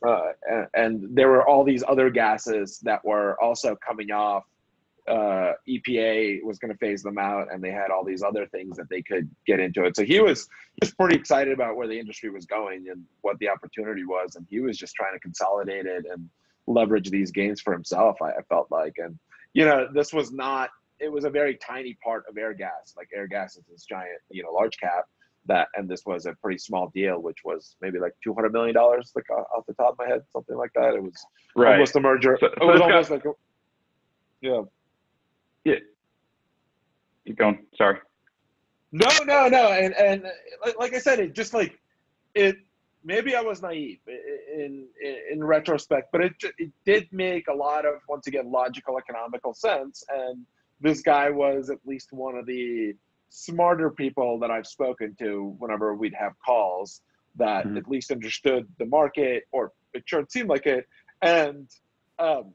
[0.08, 4.43] uh, and, and there were all these other gases that were also coming off
[5.08, 8.76] uh, EPA was going to phase them out, and they had all these other things
[8.78, 9.96] that they could get into it.
[9.96, 10.48] So he was
[10.82, 14.46] just pretty excited about where the industry was going and what the opportunity was, and
[14.50, 16.30] he was just trying to consolidate it and
[16.67, 18.17] leverage these gains for himself.
[18.22, 19.17] I, I felt like, and
[19.54, 20.70] you know, this was not.
[21.00, 22.96] It was a very tiny part of Airgas.
[22.98, 25.06] Like Airgas is this giant, you know, large cap.
[25.46, 28.76] That and this was a pretty small deal, which was maybe like two hundred million
[28.76, 30.96] dollars, like off the top of my head, something like that.
[30.96, 31.74] It was right.
[31.74, 32.38] almost a merger.
[32.41, 33.32] So, so it was almost like, a,
[34.41, 34.63] yeah.
[35.67, 35.80] Yeah.
[37.25, 37.65] Keep going.
[37.77, 37.97] Sorry.
[38.93, 39.71] No, no, no.
[39.73, 40.23] And and
[40.65, 41.77] like, like I said, it just like
[42.34, 42.56] it.
[43.03, 47.86] Maybe I was naive in in, in retrospect, but it it did make a lot
[47.86, 50.06] of once again logical, economical sense.
[50.10, 50.45] And
[50.80, 52.95] this guy was at least one of the
[53.30, 57.01] smarter people that I've spoken to whenever we'd have calls
[57.36, 57.77] that mm-hmm.
[57.77, 60.88] at least understood the market, or it sure seemed like it.
[61.21, 61.67] And
[62.19, 62.53] um,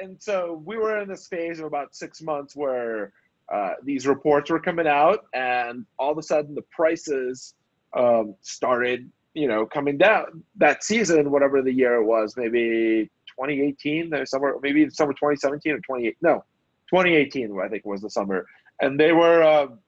[0.00, 3.12] and so we were in this phase of about six months where
[3.52, 7.54] uh, these reports were coming out, and all of a sudden the prices
[7.96, 10.42] um, started, you know, coming down.
[10.56, 16.16] That season, whatever the year it was, maybe 2018, somewhere, maybe summer 2017 or 28.
[16.22, 16.44] No,
[16.90, 18.46] 2018, I think was the summer,
[18.80, 19.78] and they were, um,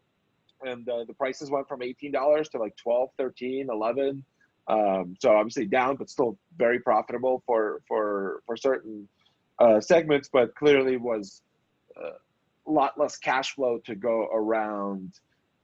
[0.63, 4.25] and uh, the prices went from $18 to like 12, 13, 11.
[4.67, 9.09] Um, so obviously down, but still very profitable for for for certain
[9.59, 11.43] uh, segments, but clearly was
[11.97, 15.13] a lot less cash flow to go around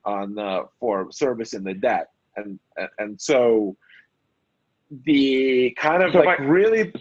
[0.05, 2.59] on the for servicing the debt, and
[2.99, 3.77] and so
[5.05, 6.93] the kind of So like I- really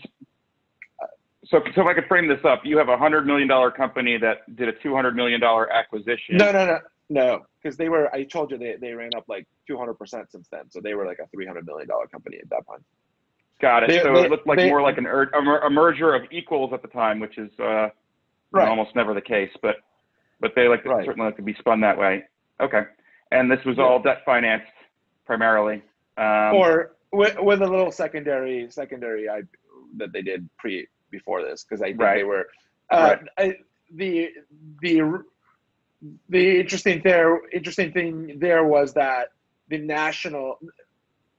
[1.46, 4.18] So, so if I could frame this up, you have a hundred million dollar company
[4.18, 6.38] that did a two hundred million dollar acquisition.
[6.38, 9.48] no no no no because they were I told you they they ran up like
[9.68, 12.38] two hundred percent since then, so they were like a three hundred million dollar company
[12.38, 12.84] at that point.
[13.62, 13.90] Got it.
[13.90, 16.24] They- so they- it looked like they- more like an ur- a, a merger of
[16.32, 17.90] equals at the time, which is uh,
[18.52, 18.68] Right.
[18.68, 19.52] almost never the case.
[19.62, 19.78] But
[20.42, 21.06] but they like to, Right.
[21.06, 22.24] certainly like to be spun that way.
[22.62, 22.84] Okay.
[23.32, 23.84] And this was Yeah.
[23.84, 24.72] all debt financed
[25.26, 25.84] primarily.
[26.18, 29.42] Um, or with, with a little secondary secondary I,
[29.98, 32.16] that they did pre before this because I think Right.
[32.20, 32.48] they were
[32.90, 33.58] uh, I,
[33.94, 34.30] the
[34.82, 35.24] the
[36.30, 39.34] the interesting there interesting thing there was that
[39.68, 40.60] the national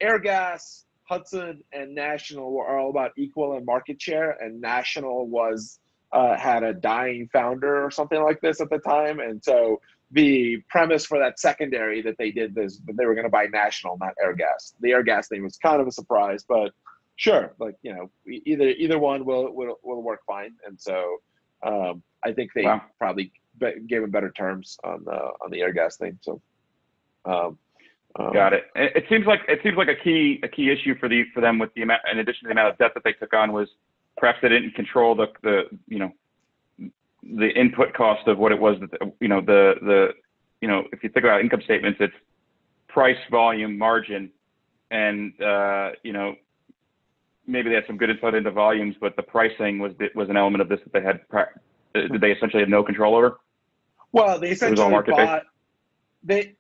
[0.03, 5.81] Airgas, Hudson, and National were all about equal in market share, and National was
[6.13, 9.81] uh, had a dying founder or something like this at the time, and so
[10.13, 13.47] the premise for that secondary that they did this, that they were going to buy
[13.47, 14.75] National, not Airgas.
[14.81, 16.71] The Airgas thing was kind of a surprise, but
[17.17, 18.11] sure, like you know,
[18.51, 21.17] either either one will will, will work fine, and so
[21.65, 22.83] um, I think they Wow.
[22.99, 23.33] probably
[23.89, 26.19] gave him better terms on the on the Airgas thing.
[26.23, 26.41] So,
[27.25, 27.59] um,
[28.19, 28.65] um, Got it.
[28.75, 31.59] It seems like it seems like a key a key issue for the for them
[31.59, 33.69] with the amount in addition to the amount of debt that they took on was
[34.17, 36.13] perhaps they didn't control the the you know
[37.23, 40.09] the input cost of what it was that the, you know the the
[40.61, 42.15] you know if you think about income statements it's
[42.89, 44.31] price volume margin
[44.91, 46.35] and uh, you know
[47.47, 50.61] maybe they had some good insight into volumes but the pricing was was an element
[50.61, 51.21] of this that they had
[51.95, 53.39] did they essentially have no control over
[54.13, 55.43] Well, they all essentially bought
[56.23, 56.57] they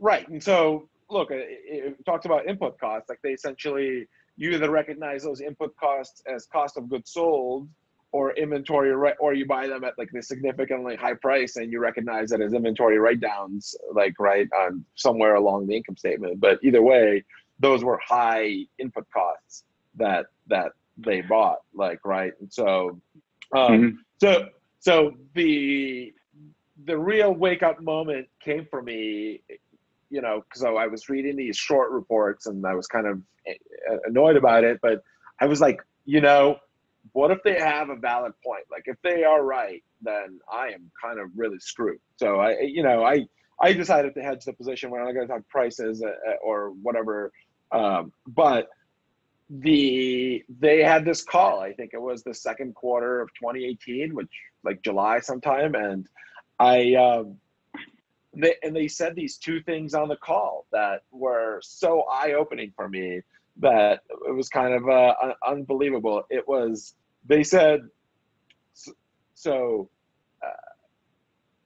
[0.00, 3.08] right, and so look, it, it talks about input costs.
[3.08, 4.06] Like they essentially,
[4.36, 7.68] you either recognize those input costs as cost of goods sold
[8.12, 11.80] or inventory, right, or you buy them at like the significantly high price and you
[11.80, 16.40] recognize that as inventory write downs, like right on somewhere along the income statement.
[16.40, 17.24] But either way,
[17.58, 19.64] those were high input costs
[19.96, 23.00] that that they bought, like right, and so.
[23.54, 23.96] Um, Mhm.
[24.20, 24.48] so
[24.80, 26.12] so the
[26.84, 29.40] the real wake up moment came for me
[30.16, 33.52] you know because i was reading these short reports and i was kind of eh,
[34.06, 35.02] annoyed about it but
[35.42, 36.56] i was like you know
[37.12, 38.64] what if they have a valid point?
[38.70, 42.00] Like if they are right then i am kind of really screwed.
[42.16, 43.26] So i you know i
[43.60, 46.04] i decided to hedge the position we're not going to talk prices
[46.42, 47.32] or whatever
[47.72, 48.68] um, but
[49.48, 51.60] the they had this call.
[51.60, 54.28] I think it was the second quarter of 2018 which
[54.64, 56.08] like july sometime and
[56.58, 57.36] i um
[58.42, 62.88] they, and they said these two things on the call that were so eye-opening for
[62.88, 63.20] me
[63.58, 66.22] that it was kind of uh, un- unbelievable.
[66.30, 66.94] It was
[67.24, 67.80] they said
[69.34, 69.88] so
[70.42, 70.48] uh,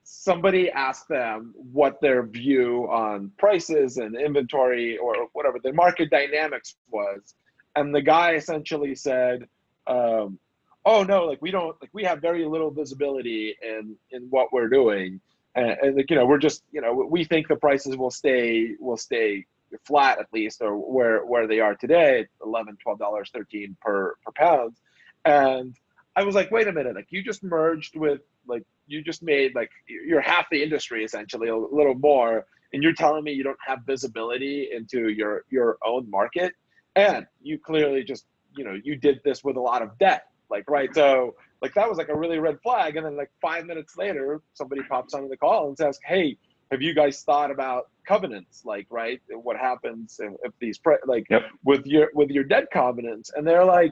[0.03, 6.75] somebody asked them what their view on prices and inventory or whatever the market dynamics
[6.89, 7.35] was.
[7.75, 9.47] And the guy essentially said
[9.87, 10.39] um,
[10.85, 14.69] oh no like we don't like we have very little visibility in in what we're
[14.69, 15.19] doing
[15.55, 18.75] and, and like you know we're just you know we think the prices will stay
[18.79, 19.45] will stay
[19.85, 24.31] flat at least or where where they are today 11 12 dollars 13 per per
[24.35, 24.75] pound.
[25.25, 25.75] And
[26.15, 29.55] i was like wait a minute like you just merged with like you just made
[29.55, 33.59] like you're half the industry essentially a little more and you're telling me you don't
[33.65, 36.53] have visibility into your your own market?
[36.95, 40.27] And you clearly just you know you did this with a lot of debt.
[40.49, 40.93] Like right?
[40.93, 42.97] So like that was like a really red flag.
[42.97, 46.37] And then like five minutes later somebody pops on the call and says hey
[46.71, 48.63] have you guys thought about covenants?
[48.65, 51.43] Like right what happens if, if these pre- like Yep.
[51.63, 53.31] with your with your debt covenants?
[53.35, 53.91] And they're like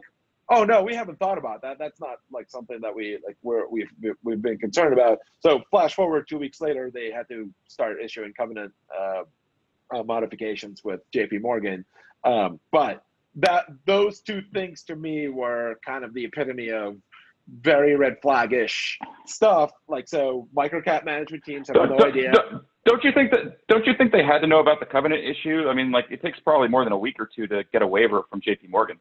[0.50, 1.78] oh no we haven't thought about that.
[1.78, 3.92] That's not like something that we like we're we've
[4.24, 5.20] we've been concerned about.
[5.40, 9.24] So flash forward two weeks later they had to start issuing covenant uh,
[9.96, 11.86] uh, modifications with jp morgan.
[12.24, 13.04] Um, but
[13.36, 16.98] that those two things to me were kind of the epitome of
[17.62, 22.64] very red flag-ish stuff like so microcap management teams have Don't, no don't- idea don't-
[22.86, 23.68] don't you think that?
[23.68, 25.68] Don't you think they had to know about the covenant issue?
[25.70, 27.88] I mean, like it takes probably more than a week or two to get a
[27.88, 28.68] waiver from J.P.
[28.68, 28.98] Morgan.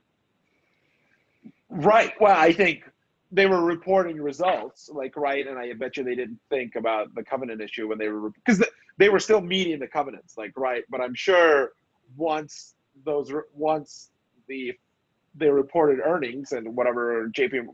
[1.70, 2.12] Right.
[2.20, 2.82] Well, I think
[3.30, 7.22] they were reporting results, like right, and I bet you they didn't think about the
[7.22, 8.62] covenant issue when they were because
[8.96, 10.84] they were still meeting the covenants, like right.
[10.90, 11.70] But I'm sure
[12.16, 14.10] once those once
[14.48, 14.74] the
[15.36, 17.68] they reported earnings and whatever JP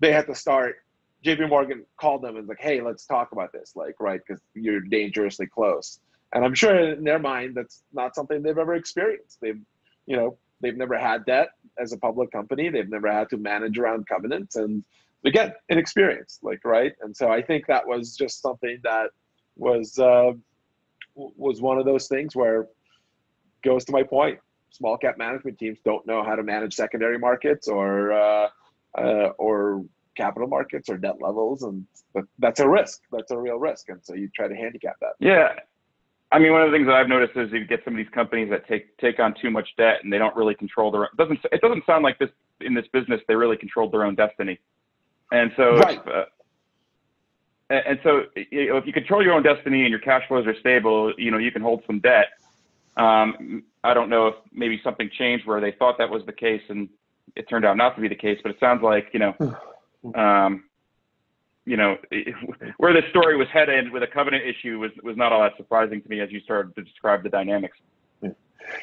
[0.00, 0.76] they had to start.
[1.24, 4.42] JP Morgan called them and was like, "Hey, let's talk about this." Like, right, because
[4.54, 6.00] you're dangerously close.
[6.32, 9.40] And I'm sure in their mind that's not something they've ever experienced.
[9.40, 9.60] They've,
[10.06, 12.68] you know, they've never had debt as a public company.
[12.68, 14.84] They've never had to manage around covenants, and
[15.24, 19.10] again inexperienced like right and so i think that was just something that
[19.56, 20.32] was uh,
[21.14, 22.66] was one of those things where
[23.62, 24.38] goes to my point
[24.70, 28.48] small cap management teams don't know how to manage secondary markets or uh,
[28.98, 29.84] uh, or
[30.16, 31.84] capital markets or debt levels and
[32.38, 35.54] that's a risk that's a real risk and so you try to handicap that yeah
[36.34, 38.12] I mean, one of the things that I've noticed is you get some of these
[38.12, 41.04] companies that take take on too much debt and they don't really control their.
[41.04, 42.30] It doesn't it doesn't sound like this
[42.60, 44.58] in this business they really controlled their own destiny,
[45.30, 46.00] and so right.
[46.00, 46.24] If, uh,
[47.70, 50.58] and so you know, if you control your own destiny and your cash flows are
[50.58, 52.26] stable, you know you can hold some debt.
[52.96, 56.62] Um, I don't know if maybe something changed where they thought that was the case
[56.68, 56.88] and
[57.36, 59.34] it turned out not to be the case, but it sounds like you know.
[60.14, 60.64] Um,
[61.64, 61.96] you know,
[62.76, 66.02] where this story was headed with a covenant issue was, was not all that surprising
[66.02, 67.78] to me as you started to describe the dynamics.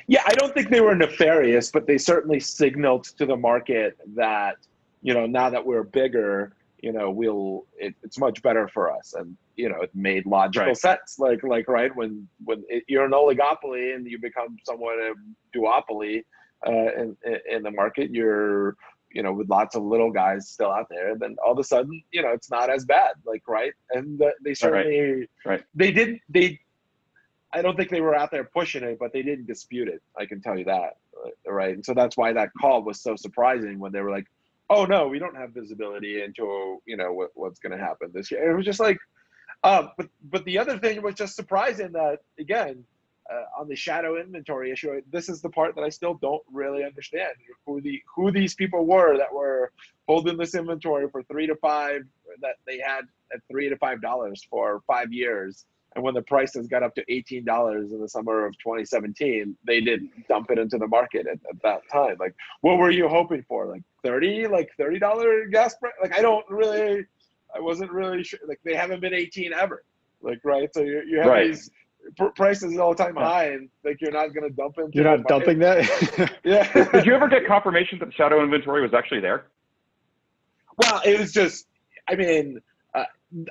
[0.08, 4.58] Yeah, I don't think they were nefarious, but they certainly signaled to the market that,
[5.02, 9.14] you know, now that we're bigger, you know, we'll it, it's much better for us,
[9.18, 10.78] and you know, it made logical right.
[10.78, 11.18] sense.
[11.20, 15.14] Like, like right when when it, you're an oligopoly and you become somewhat a
[15.56, 16.24] duopoly
[16.66, 17.18] uh, in
[17.50, 18.76] in the market, you're
[19.14, 22.02] you know, with lots of little guys still out there, then all of a sudden,
[22.12, 23.74] you know, it's not as bad, like, right?
[23.92, 25.30] And they certainly, right.
[25.46, 25.64] right.
[25.76, 26.22] they didn't.
[26.30, 26.60] they,
[27.54, 30.02] I don't think they were out there pushing it, but they didn't dispute it.
[30.18, 30.98] I can tell you that,
[31.46, 31.74] right?
[31.74, 34.28] And so that's why that call was so surprising when they were like,
[34.70, 38.32] "Oh no, we don't have visibility into you know what, what's going to happen this
[38.32, 38.98] year." It was just like,
[39.66, 42.86] uh, but but the other thing was just surprising that again,
[43.32, 46.84] uh, on the shadow inventory issue, this is the part that I still don't really
[46.84, 47.32] understand
[47.66, 49.72] who the who these people were that were
[50.08, 52.02] holding this inventory for three to five
[52.42, 53.02] that they had
[53.34, 55.66] at three to five dollars for five years,
[55.96, 59.82] and when the prices got up to eighteen dollars in the summer of 2017, they
[59.82, 62.18] didn't dump it into the market at, at that time.
[62.20, 63.68] Like, what were you hoping for?
[63.68, 65.94] Like thirty, like thirty dollar gas price?
[66.02, 67.06] Like, I don't really,
[67.56, 68.40] I wasn't really sure.
[68.48, 69.84] Like, they haven't been eighteen ever.
[70.22, 70.74] Like, right?
[70.74, 71.48] So you you have right.
[71.48, 71.70] these
[72.36, 73.24] prices all time yeah.
[73.24, 74.92] high, and like you're not going to dump into.
[74.94, 76.40] You're not dumping that.
[76.44, 76.72] yeah.
[76.92, 79.46] Did you ever get confirmation that the shadow inventory was actually there?
[80.78, 81.68] Well, it was just.
[82.08, 82.62] I mean,
[82.94, 83.06] uh,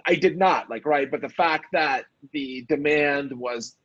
[0.07, 3.77] I did not like right, but the fact that the demand was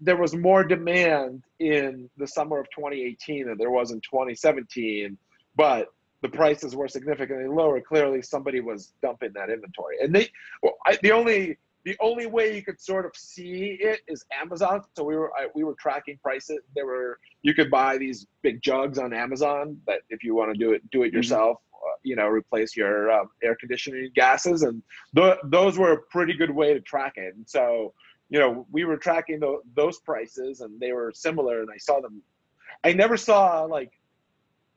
[0.00, 5.16] there was more demand in the summer of 2018 than there was in 2017,
[5.56, 5.88] but
[6.20, 7.80] the prices were significantly lower.
[7.80, 10.30] Clearly, somebody was dumping that inventory, and they.
[10.62, 14.82] Well, I, the only the only way you could sort of see it is Amazon.
[14.96, 16.60] So we were I, we were tracking prices.
[16.74, 20.58] There were you could buy these big jugs on Amazon but if you want to
[20.58, 21.16] do it do it mm-hmm.
[21.16, 21.88] yourself, mm-hmm.
[21.88, 24.82] uh, you know, replace your um, air conditioning gases, and
[25.16, 27.34] th- those were a pretty good way to track it.
[27.34, 27.92] And so
[28.30, 32.00] you know we were tracking the, those prices, and they were similar, and I saw
[32.00, 32.22] them.
[32.82, 33.92] I never saw like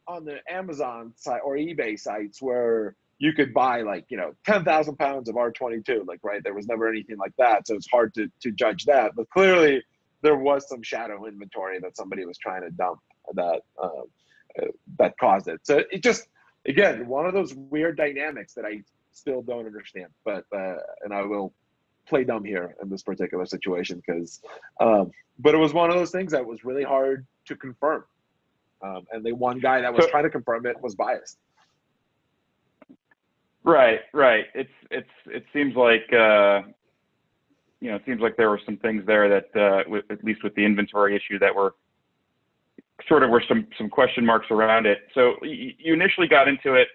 [0.08, 4.96] on the Amazon site or eBay sites where you could buy like you know 10,000
[4.98, 6.44] pounds of R22 like right?
[6.44, 9.84] There was never anything like that so it's hard to to judge that but clearly
[10.22, 13.00] there was some shadow inventory that somebody was trying to dump
[13.34, 14.04] that uh,
[14.98, 15.62] that caused it.
[15.64, 16.28] So it just
[16.68, 21.24] again one of those weird dynamics that I still don't understand but uh, and I
[21.24, 21.54] will
[22.08, 24.42] play dumb here in this particular situation because
[24.80, 28.04] um, but it was one of those things that was really hard to confirm
[28.82, 31.38] um, and the one guy that was trying to confirm it was biased
[33.68, 34.46] Right, right.
[34.56, 36.62] It's it's it seems like uh,
[37.82, 40.56] you know it seems like there were some things there that uh, at least with
[40.56, 41.76] the inventory issue that were
[43.10, 45.00] sort of were some some question marks around it.
[45.14, 46.88] So you, you initially got into it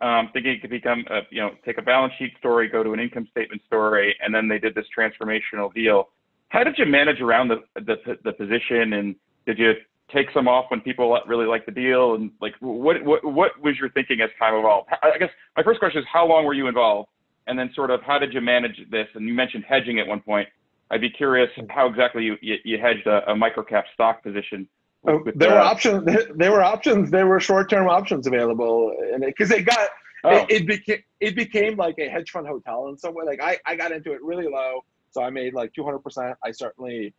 [0.00, 2.92] um, thinking it could become a, you know take a balance sheet story, go to
[2.92, 6.08] an income statement story, and then they did this transformational deal.
[6.48, 9.14] How did you manage around the the, the position, and
[9.46, 9.74] did you
[10.12, 12.14] take some off when people really like the deal?
[12.14, 14.88] And like, what what what was your thinking as time evolved?
[15.02, 17.08] I guess my first question is how long were you involved,
[17.46, 19.08] and then sort of how did you manage this?
[19.14, 20.48] And you mentioned hedging at one point.
[20.90, 24.68] I'd be curious how exactly you you, you hedged a, a microcap stock position.
[25.06, 26.04] Oh, there were options.
[26.36, 27.10] There were options.
[27.10, 29.88] There were short-term options available, and because it, got
[30.24, 30.30] oh.
[30.30, 33.24] it, it, became it became like a hedge fund hotel in some way.
[33.24, 36.36] Like I I got into it really low, so I made like 200 percent.
[36.44, 37.14] I certainly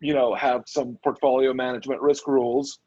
[0.00, 2.78] you know, have some portfolio management risk rules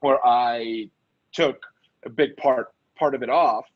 [0.00, 0.90] where I
[1.32, 1.58] took
[2.04, 2.68] a big part
[2.98, 3.66] part of it off.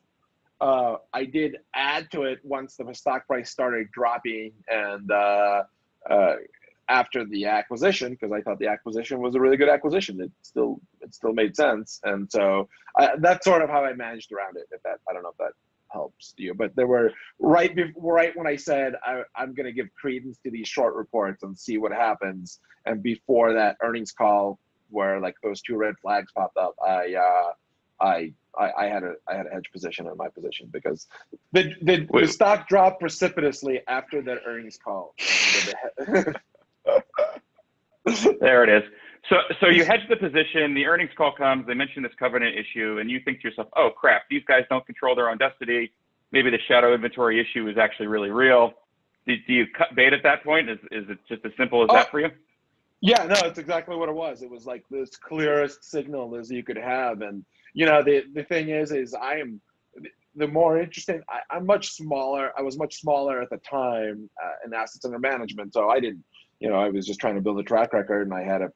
[0.59, 5.63] Uh, I did add to it once the stock price started dropping and uh,
[6.09, 6.35] uh,
[6.89, 10.21] after the acquisition because I thought the acquisition was a really good acquisition.
[10.21, 12.67] It still it still made sense, and so
[12.97, 14.67] I, that's sort of how I managed around it.
[14.71, 15.53] If that I don't know if that
[15.93, 16.53] helps you.
[16.53, 20.37] But there were right before, right when I said I, am going to give credence
[20.43, 25.35] to these short reports and see what happens, and before that earnings call where like
[25.41, 27.53] those two red flags popped up, I uh,
[28.05, 31.07] I, I I had a I had a hedge position in my position because
[31.51, 35.15] the the, the stock dropped precipitously after that earnings call.
[38.39, 38.83] there it is.
[39.29, 40.73] So, so you hedge the position.
[40.73, 41.65] The earnings call comes.
[41.65, 44.23] They mention this covenant issue, and you think to yourself, "Oh crap!
[44.29, 45.91] These guys don't control their own destiny.
[46.31, 48.73] Maybe the shadow inventory issue is actually really real."
[49.25, 50.69] Do, do you cut bait at that point?
[50.69, 52.31] Is is it just as simple as oh, that for you?
[52.99, 54.41] Yeah, no, it's exactly what it was.
[54.41, 58.43] It was like this clearest signal as you could have, and you know the the
[58.43, 59.61] thing is, is I am
[60.35, 61.21] the more interesting.
[61.29, 62.51] I, am much smaller.
[62.57, 66.25] I was much smaller at the time uh, in assets under management, so I didn't.
[66.59, 68.65] You know, I was just trying to build a track record, and I had a
[68.65, 68.71] a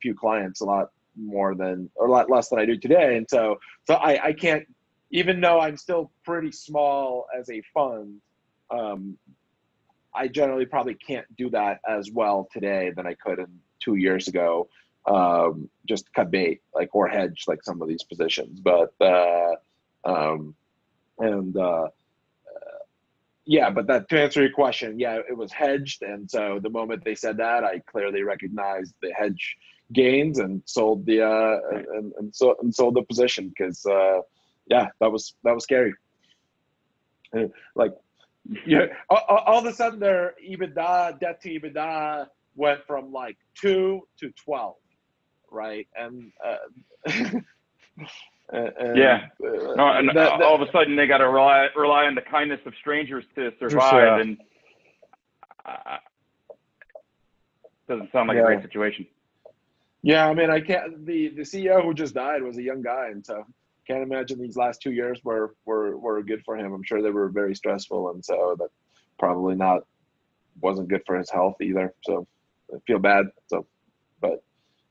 [0.00, 3.16] few clients a lot more than or a lot less than I do today.
[3.16, 4.66] And so so I, I can't
[5.10, 8.20] even though I'm still pretty small as a fund,
[8.70, 9.16] um,
[10.14, 13.46] I generally probably can't do that as well today than I could in
[13.80, 14.68] two years ago.
[15.06, 18.60] Um, just cut bait like or hedge like some of these positions.
[18.60, 19.54] But uh,
[20.04, 20.54] um,
[21.18, 21.88] and uh,
[23.46, 27.04] yeah, but that to answer your question, yeah, it was hedged, and so the moment
[27.04, 29.56] they said that, I clearly recognized the hedge
[29.92, 31.58] gains and sold the uh,
[31.94, 34.20] and, and, so, and sold the position because uh,
[34.66, 35.94] yeah, that was that was scary.
[37.32, 37.92] And like
[38.66, 42.26] yeah, all, all, of a sudden their EBITDA debt to EBITDA
[42.56, 44.76] went from like two to twelve,
[45.50, 45.88] right?
[45.96, 46.56] And, uh,
[48.50, 51.68] and yeah, uh, no, and that, that, all of a sudden they got to rely
[51.74, 54.38] rely on the kindness of strangers to survive, and
[55.64, 55.96] uh,
[57.88, 58.42] doesn't sound like yeah.
[58.42, 59.06] a great situation.
[60.04, 61.06] Yeah, I mean, I can't.
[61.06, 63.42] The the CEO who just died was a young guy, and so
[63.86, 66.74] can't imagine these last two years were were were good for him.
[66.74, 68.68] I'm sure they were very stressful, and so that
[69.18, 69.84] probably not
[70.60, 71.94] wasn't good for his health either.
[72.02, 72.26] So
[72.70, 73.28] I feel bad.
[73.46, 73.66] So,
[74.20, 74.44] but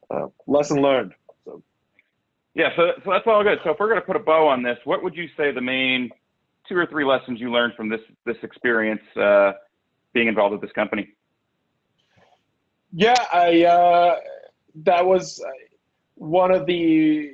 [0.09, 1.13] uh, lesson learned.
[1.45, 1.61] So
[2.55, 3.59] yeah, so so that's all good.
[3.63, 5.61] So if we're going to put a bow on this, what would you say the
[5.61, 6.09] main
[6.67, 9.51] two or three lessons you learned from this this experience uh,
[10.11, 11.13] being involved with this company?
[12.91, 13.63] Yeah, I.
[13.63, 14.15] Uh,
[14.75, 15.49] that was uh,
[16.15, 17.33] one of the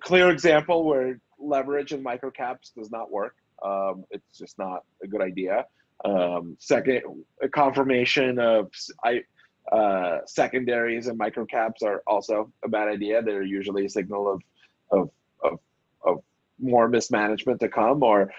[0.00, 3.36] clear example where leverage in microcaps does not work.
[3.62, 5.66] Um, it's just not a good idea.
[6.04, 7.02] Um, second,
[7.42, 8.70] a confirmation of
[9.04, 9.22] I,
[9.72, 13.22] uh, secondaries and microcaps are also a bad idea.
[13.22, 14.42] They're usually a signal of
[14.90, 15.10] of
[15.42, 15.58] of,
[16.04, 16.22] of
[16.60, 18.30] more mismanagement to come, or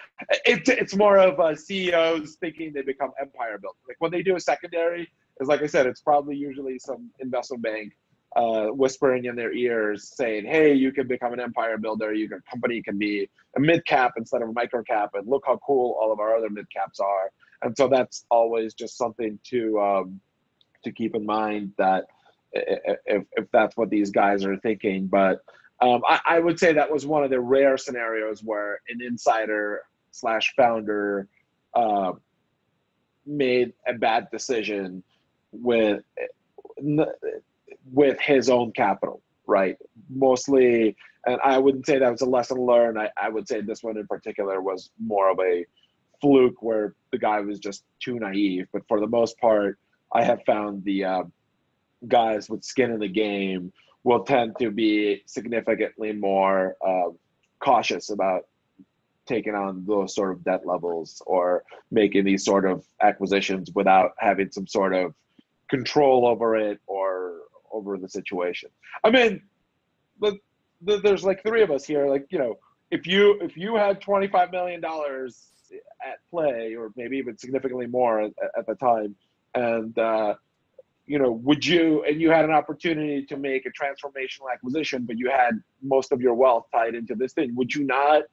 [0.44, 3.80] it, it's more of uh, CEOs thinking they become empire builders.
[3.88, 5.10] Like when they do a secondary,
[5.40, 7.92] is like I said, it's probably usually some investment bank
[8.34, 12.12] uh, whispering in their ears saying, "Hey, you can become an empire builder.
[12.12, 15.58] Your company can be a mid cap instead of a micro cap, and look how
[15.66, 17.30] cool all of our other mid caps are."
[17.62, 20.20] And so that's always just something to um,
[20.84, 22.04] to keep in mind that
[22.52, 25.40] if if that's what these guys are thinking, but.
[25.78, 29.82] Um, I, I would say that was one of the rare scenarios where an insider
[30.10, 31.28] slash founder
[31.74, 32.12] uh,
[33.26, 35.02] made a bad decision
[35.60, 36.02] with
[37.92, 39.76] with his own capital, right?
[40.08, 40.96] Mostly,
[41.26, 42.98] and I wouldn't say that was a lesson learned.
[42.98, 45.64] I, I would say this one in particular was more of a
[46.20, 48.66] fluke where the guy was just too naive.
[48.72, 49.78] But for the most part,
[50.12, 51.22] I have found the uh,
[52.06, 53.72] guys with skin in the game
[54.04, 57.10] will tend to be significantly more uh,
[57.58, 58.46] cautious about
[59.26, 64.50] taking on those sort of debt levels or making these sort of acquisitions without having
[64.52, 65.12] some sort of
[65.68, 67.40] control over it or
[67.72, 68.70] over the situation.
[69.04, 69.42] I mean,
[70.20, 70.38] the,
[70.82, 72.06] the, there's like three of us here.
[72.06, 72.58] Like you know,
[72.90, 75.48] if you if you had twenty five million dollars
[76.06, 79.14] at play, or maybe even significantly more at, at the time,
[79.54, 80.34] and uh,
[81.06, 85.18] you know, would you and you had an opportunity to make a transformational acquisition, but
[85.18, 88.24] you had most of your wealth tied into this thing, would you not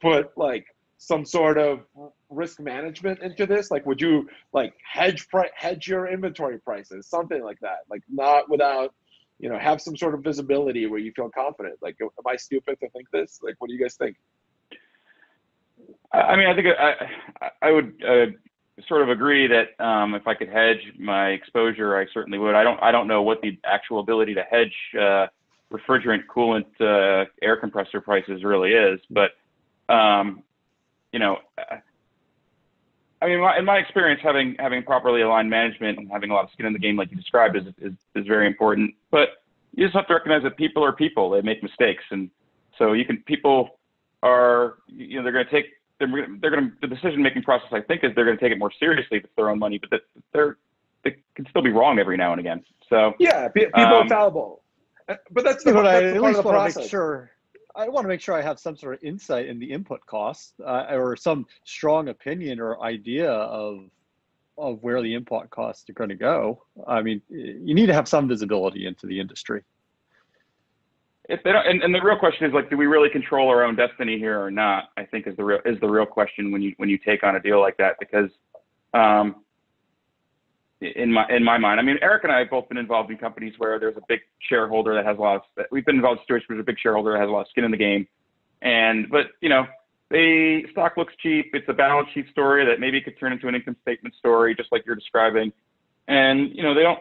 [0.00, 0.66] put like
[0.98, 1.80] some sort of
[2.28, 3.70] risk management into this?
[3.70, 7.78] Like, would you like hedge pri- hedge your inventory prices, something like that?
[7.88, 8.92] Like, not without,
[9.38, 11.76] you know, have some sort of visibility where you feel confident.
[11.80, 13.38] Like, am I stupid to think this?
[13.42, 14.16] Like, what do you guys think?
[16.12, 18.26] I mean, I think I I would uh,
[18.88, 22.54] sort of agree that um, if I could hedge my exposure, I certainly would.
[22.54, 25.26] I don't I don't know what the actual ability to hedge uh,
[25.72, 29.32] refrigerant, coolant, uh, air compressor prices really is, but
[29.92, 30.42] um,
[31.12, 31.38] you know,
[33.20, 36.50] I mean, in my experience, having having properly aligned management and having a lot of
[36.52, 38.94] skin in the game, like you described, is is, is very important.
[39.10, 39.28] But
[39.74, 42.30] you just have to recognize that people are people; they make mistakes, and
[42.78, 43.78] so you can people
[44.22, 45.66] are you know they're going to take
[45.98, 46.08] they're
[46.40, 47.68] they're going to the decision making process.
[47.72, 49.78] I think is they're going to take it more seriously if it's their own money,
[49.78, 50.00] but that
[50.32, 50.56] they're
[51.04, 52.64] they can still be wrong every now and again.
[52.88, 54.62] So yeah, people um, are fallible.
[55.06, 57.30] but that's the, but I that's the at least of the want to make sure.
[57.78, 60.54] I want to make sure I have some sort of insight in the input costs
[60.66, 63.84] uh, or some strong opinion or idea of
[64.58, 66.64] of where the input costs are going to go.
[66.88, 69.62] I mean, you need to have some visibility into the industry.
[71.28, 73.62] If they don't, and, and the real question is like, do we really control our
[73.62, 74.88] own destiny here or not?
[74.96, 77.36] I think is the real is the real question when you when you take on
[77.36, 78.30] a deal like that because,
[78.94, 79.44] um,
[80.80, 83.18] in my in my mind, I mean, Eric and I have both been involved in
[83.18, 85.64] companies where there's a big shareholder that has a lot of.
[85.72, 87.48] We've been involved in situations where there's a big shareholder that has a lot of
[87.48, 88.06] skin in the game,
[88.62, 89.66] and but you know,
[90.10, 91.50] the stock looks cheap.
[91.52, 94.70] It's a balance sheet story that maybe could turn into an income statement story, just
[94.70, 95.52] like you're describing,
[96.06, 97.00] and you know, they don't.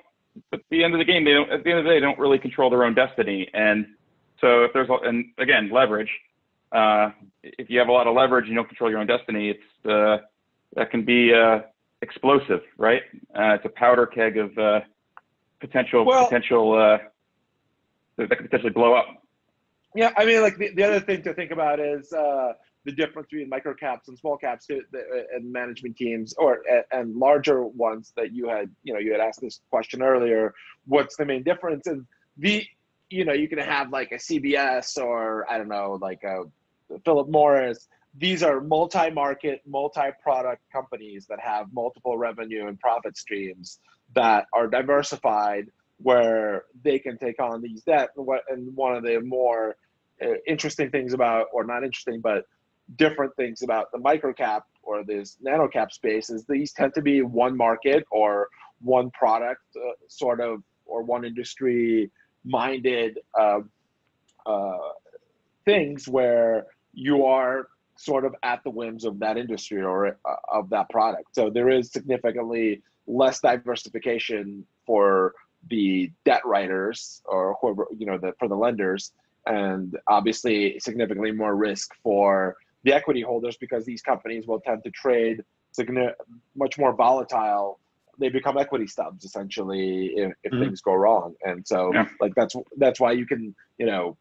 [0.53, 1.51] At the end of the game, they don't.
[1.51, 3.85] At the end of the day, they don't really control their own destiny, and
[4.41, 6.09] so if there's, and again, leverage.
[6.71, 7.09] Uh,
[7.43, 9.89] if you have a lot of leverage and you don't control your own destiny, it's
[9.89, 10.17] uh,
[10.75, 11.59] that can be uh,
[12.01, 13.01] explosive, right?
[13.35, 14.81] Uh, it's a powder keg of uh,
[15.59, 16.97] potential Well- potential uh,
[18.17, 19.07] that could potentially blow up.
[19.95, 22.53] Yeah, I mean, like the, the other thing to think about is uh,
[22.85, 27.15] the difference between micro caps and small caps to, the, and management teams, or and
[27.15, 28.69] larger ones that you had.
[28.83, 30.53] You know, you had asked this question earlier.
[30.85, 31.87] What's the main difference?
[31.87, 32.05] And
[32.37, 32.65] the
[33.09, 36.43] you know, you can have like a CBS or I don't know, like a
[37.05, 37.87] Philip Morris.
[38.19, 43.79] These are multi-market, multi-product companies that have multiple revenue and profit streams
[44.15, 45.65] that are diversified,
[45.99, 48.09] where they can take on these debt.
[48.49, 49.75] And one of the more
[50.21, 52.45] uh, interesting things about, or not interesting, but
[52.95, 57.21] different things about the microcap or this nano cap space is these tend to be
[57.21, 58.47] one market or
[58.81, 62.09] one product, uh, sort of, or one industry
[62.45, 63.59] minded uh,
[64.45, 64.77] uh,
[65.65, 67.67] things where you are
[67.97, 71.33] sort of at the whims of that industry or uh, of that product.
[71.35, 75.33] So there is significantly less diversification for
[75.69, 79.11] the debt writers or whoever you know the, for the lenders,
[79.45, 84.91] and obviously significantly more risk for the equity holders because these companies will tend to
[84.91, 85.43] trade
[85.77, 86.13] signi-
[86.55, 87.79] much more volatile
[88.19, 90.59] they become equity stubs essentially if, if Mhm.
[90.59, 92.07] things go wrong and so Yeah.
[92.19, 94.17] like that's that's why you can you know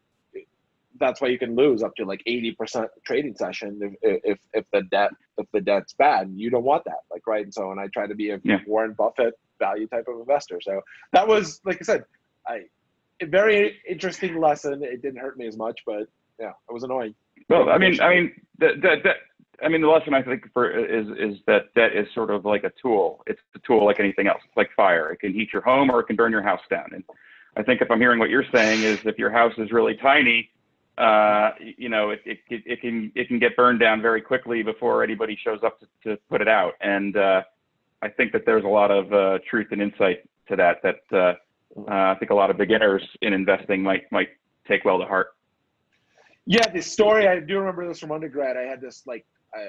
[0.99, 4.81] that's why you can lose up to like 80% trading session if, if if the
[4.83, 7.87] debt if the debt's bad you don't want that like right and so and i
[7.87, 8.59] try to be a Yeah.
[8.67, 10.81] warren buffett value type of investor so
[11.13, 12.05] that was like i said
[12.47, 12.61] i
[13.21, 16.07] a very interesting lesson it didn't hurt me as much but
[16.39, 17.15] yeah it was annoying
[17.49, 19.15] Well, I mean, I mean, that, that, that,
[19.63, 22.63] I mean, the lesson I think for is is that debt is sort of like
[22.63, 23.23] a tool.
[23.25, 24.41] It's a tool like anything else.
[24.45, 25.11] It's like fire.
[25.11, 26.89] It can heat your home or it can burn your house down.
[26.93, 27.03] And
[27.55, 30.51] I think if I'm hearing what you're saying is if your house is really tiny,
[31.77, 32.21] you know, it,
[32.81, 36.47] can it can get burned down very quickly before anybody shows up to, put it
[36.47, 36.73] out.
[36.81, 37.43] And uh,
[38.01, 40.81] I think that there's a lot of uh, truth and insight to that.
[40.83, 41.35] That uh,
[41.87, 44.29] uh, I think a lot of beginners in investing might might
[44.67, 45.35] take well to heart.
[46.45, 48.55] Yeah, the story I do remember this from undergrad.
[48.55, 49.25] I had this like,
[49.55, 49.65] uh,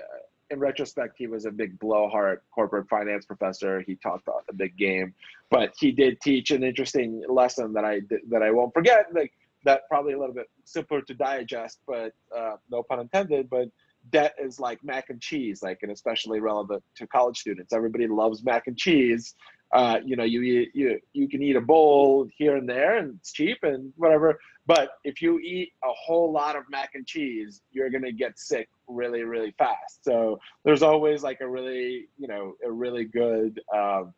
[0.50, 3.80] in retrospect, he was a big blowhard corporate finance professor.
[3.80, 5.12] He talked a big game,
[5.50, 8.00] but he did teach an interesting lesson that I
[8.30, 9.06] that I won't forget.
[9.12, 9.32] Like
[9.68, 13.50] that, probably a little bit simpler to digest, but uh, no pun intended.
[13.50, 13.68] But
[14.10, 17.72] debt is like mac and cheese, like and especially relevant to college students.
[17.72, 19.34] Everybody loves mac and cheese.
[19.70, 20.40] Uh, you know, you
[20.72, 24.38] you you can eat a bowl here and there, and it's cheap and whatever.
[24.66, 28.68] But if you eat a whole lot of mac and cheese, you're gonna get sick
[28.86, 30.02] really, really fast.
[30.02, 34.14] So there's always like a really, you know, a really good um,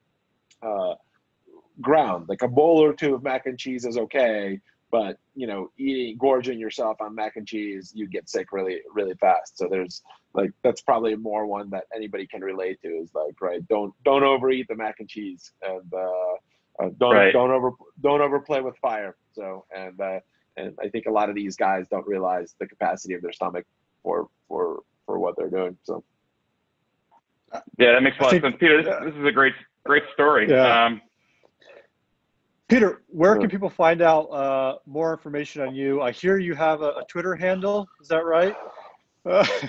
[0.63, 0.95] uh,
[1.81, 2.29] ground.
[2.29, 4.61] Like a bowl or two of mac and cheese is okay,
[4.91, 9.15] but you know, eating, gorging yourself on mac and cheese, you get sick really, really
[9.15, 9.57] fast.
[9.57, 10.03] So there's
[10.35, 12.89] like that's probably more one that anybody can relate to.
[12.89, 17.33] Is like right, don't don't overeat the mac and cheese, and uh, uh, don't Right.
[17.33, 17.71] don't over
[18.01, 19.17] don't overplay with fire.
[19.33, 20.21] So and uh,
[20.57, 23.67] and I think a lot of these guys don't realize the capacity of their stomach
[24.03, 25.77] for for for what they're doing.
[25.85, 26.03] So
[27.79, 28.83] Yeah, that makes a I lot think- of sense, Peter.
[28.83, 30.49] This, this is a great great story.
[30.49, 30.87] Yeah.
[30.87, 31.01] Um,
[32.71, 36.01] Peter, where can people find out uh, more information on you?
[36.01, 37.89] I hear you have a, a Twitter handle.
[38.01, 38.57] Is that right?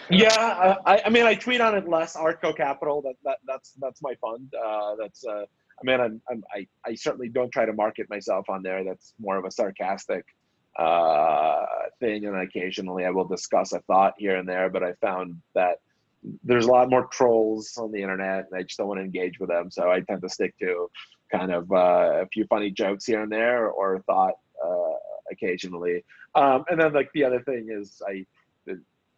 [0.10, 2.16] Yeah, I, I mean, I tweet on it less.
[2.16, 3.02] Artko Capital.
[3.02, 4.54] That, that that's that's my fund.
[4.54, 8.50] Uh, that's uh, I mean, I'm, I'm, I I certainly don't try to market myself
[8.50, 8.86] on there.
[8.86, 10.24] That's more of a sarcastic
[10.80, 11.66] uh,
[12.00, 14.70] thing, and occasionally I will discuss a thought here and there.
[14.70, 15.80] But I found that
[16.46, 19.38] there's a lot more trolls on the internet, and I just don't want to engage
[19.38, 19.70] with them.
[19.70, 20.90] So I tend to stick to
[21.32, 24.98] kind of uh, a few funny jokes here and there, or thought uh,
[25.32, 26.04] occasionally.
[26.36, 28.26] Um, and then like the other thing is I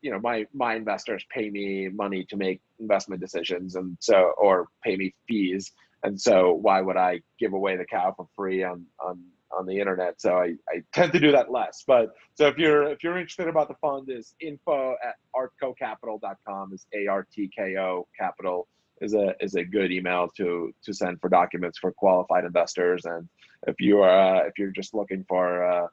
[0.01, 4.67] you know my my investors pay me money to make investment decisions and so or
[4.83, 5.71] pay me fees
[6.03, 9.23] and so why would i give away the cow for free on on
[9.57, 11.83] on the internet, so I, I tend to do that less.
[11.85, 16.85] But so if you're if you're interested about the fund, is info at artkocapital.com is
[16.93, 18.67] a r t k o capital
[19.03, 23.05] is a is a good email to to send for documents for qualified investors.
[23.05, 23.27] And
[23.67, 25.87] if you are uh, if you're just looking for uh,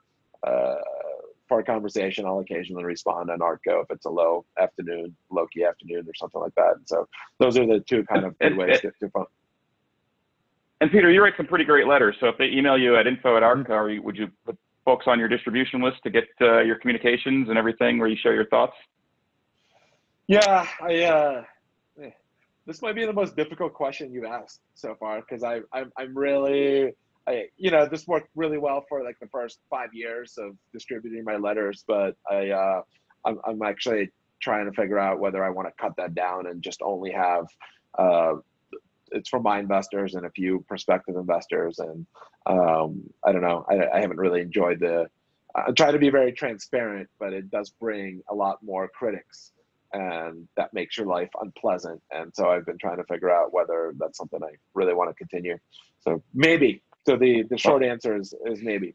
[0.46, 0.76] uh,
[1.48, 5.64] for a conversation, I'll occasionally respond on Artko if it's a low afternoon, low key
[5.64, 6.76] afternoon, or something like that.
[6.76, 7.08] And So
[7.38, 9.26] those are the two kind of good ways to, to fund.
[10.80, 12.16] And Peter, you write some pretty great letters.
[12.20, 14.04] So if they email you at info at Artko, mm-hmm.
[14.04, 17.98] would you put folks on your distribution list to get uh, your communications and everything
[17.98, 18.76] where you share your thoughts?
[20.28, 21.02] Yeah, I.
[21.02, 21.44] Uh,
[22.66, 26.16] this might be the most difficult question you've asked so far because I, I'm, I'm
[26.16, 26.94] really
[27.26, 31.24] I, you know, this worked really well for like the first five years of distributing
[31.24, 32.82] my letters, but I, uh,
[33.24, 36.62] I'm, I'm actually trying to figure out whether I want to cut that down and
[36.62, 37.46] just only have,
[37.98, 38.34] uh,
[39.12, 41.78] it's for my investors and a few prospective investors.
[41.78, 42.06] And
[42.46, 45.08] um, I don't know, I, I haven't really enjoyed the,
[45.54, 49.52] I try to be very transparent, but it does bring a lot more critics
[49.92, 52.00] and that makes your life unpleasant.
[52.10, 55.14] And so I've been trying to figure out whether that's something I really want to
[55.14, 55.58] continue.
[56.00, 58.94] So maybe so the the short answer is is maybe.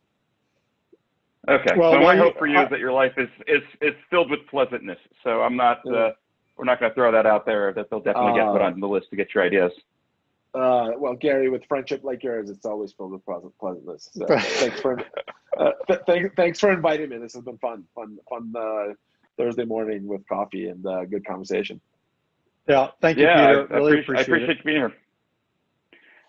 [1.47, 1.75] Okay.
[1.77, 4.31] Well, so my hope for you I, is that your life is is is filled
[4.31, 4.99] with pleasantness.
[5.23, 5.81] So I'm not.
[5.85, 5.93] Yeah.
[5.93, 6.11] Uh,
[6.57, 7.73] we're not going to throw that out there.
[7.73, 9.73] That they'll definitely get put uh, on the list to get your ideas.
[10.53, 14.09] Uh, well, Gary, with friendship like yours, it's always filled with pleasant, pleasantness.
[14.13, 14.97] So thanks for
[15.57, 17.17] uh, th- th- thanks for inviting me.
[17.17, 18.93] This has been fun, fun, fun uh,
[19.37, 21.79] Thursday morning with coffee and uh, good conversation.
[22.67, 23.73] Yeah, thank you, yeah, Peter.
[23.73, 24.17] I, really appreciate, it.
[24.17, 24.93] I appreciate you being here.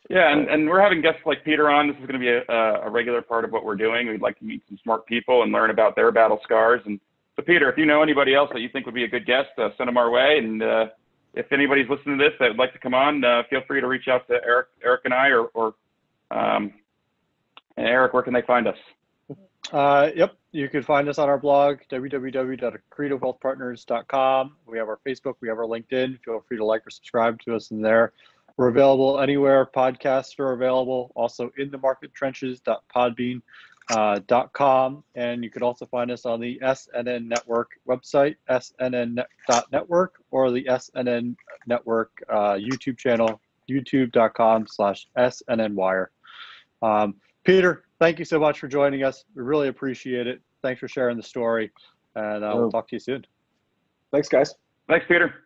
[0.09, 1.89] Yeah, and, and we're having guests like Peter on.
[1.89, 2.55] This is going to be a,
[2.87, 4.07] a regular part of what we're doing.
[4.07, 6.81] We'd like to meet some smart people and learn about their battle scars.
[6.85, 7.01] And
[7.35, 9.49] so, Peter, if you know anybody else that you think would be a good guest,
[9.59, 10.39] uh, send them our way.
[10.39, 10.87] And uh,
[11.35, 13.89] if anybody's listening to this that would like to come on, uh, feel free to
[13.89, 15.75] reach out to Eric, Eric and I, or, or
[16.31, 16.73] um,
[17.77, 18.79] Eric, where can they find us?
[19.73, 24.57] Uh, yep, you can find us on our blog, www.accretivewealthpartners.com.
[24.67, 26.21] We have our Facebook, we have our LinkedIn.
[26.25, 28.13] Feel free to like or subscribe to us in there.
[28.57, 33.43] We're available anywhere podcasts are available, also in the market trenches.podbean.com.
[33.89, 34.21] Uh,
[35.15, 41.37] and you could also find us on the SNN Network website, snn.network, or the SNN
[41.67, 43.41] Network uh, YouTube channel,
[43.71, 46.07] youtube.com slash SNNwire.
[46.83, 49.25] Um, Peter, thank you so much for joining us.
[49.35, 50.41] We really appreciate it.
[50.63, 51.73] Thanks for sharing the story.
[52.15, 53.27] And uh, we'll talk to you soon.
[54.13, 54.55] Thanks, guys.
[54.89, 55.46] Thanks, Peter.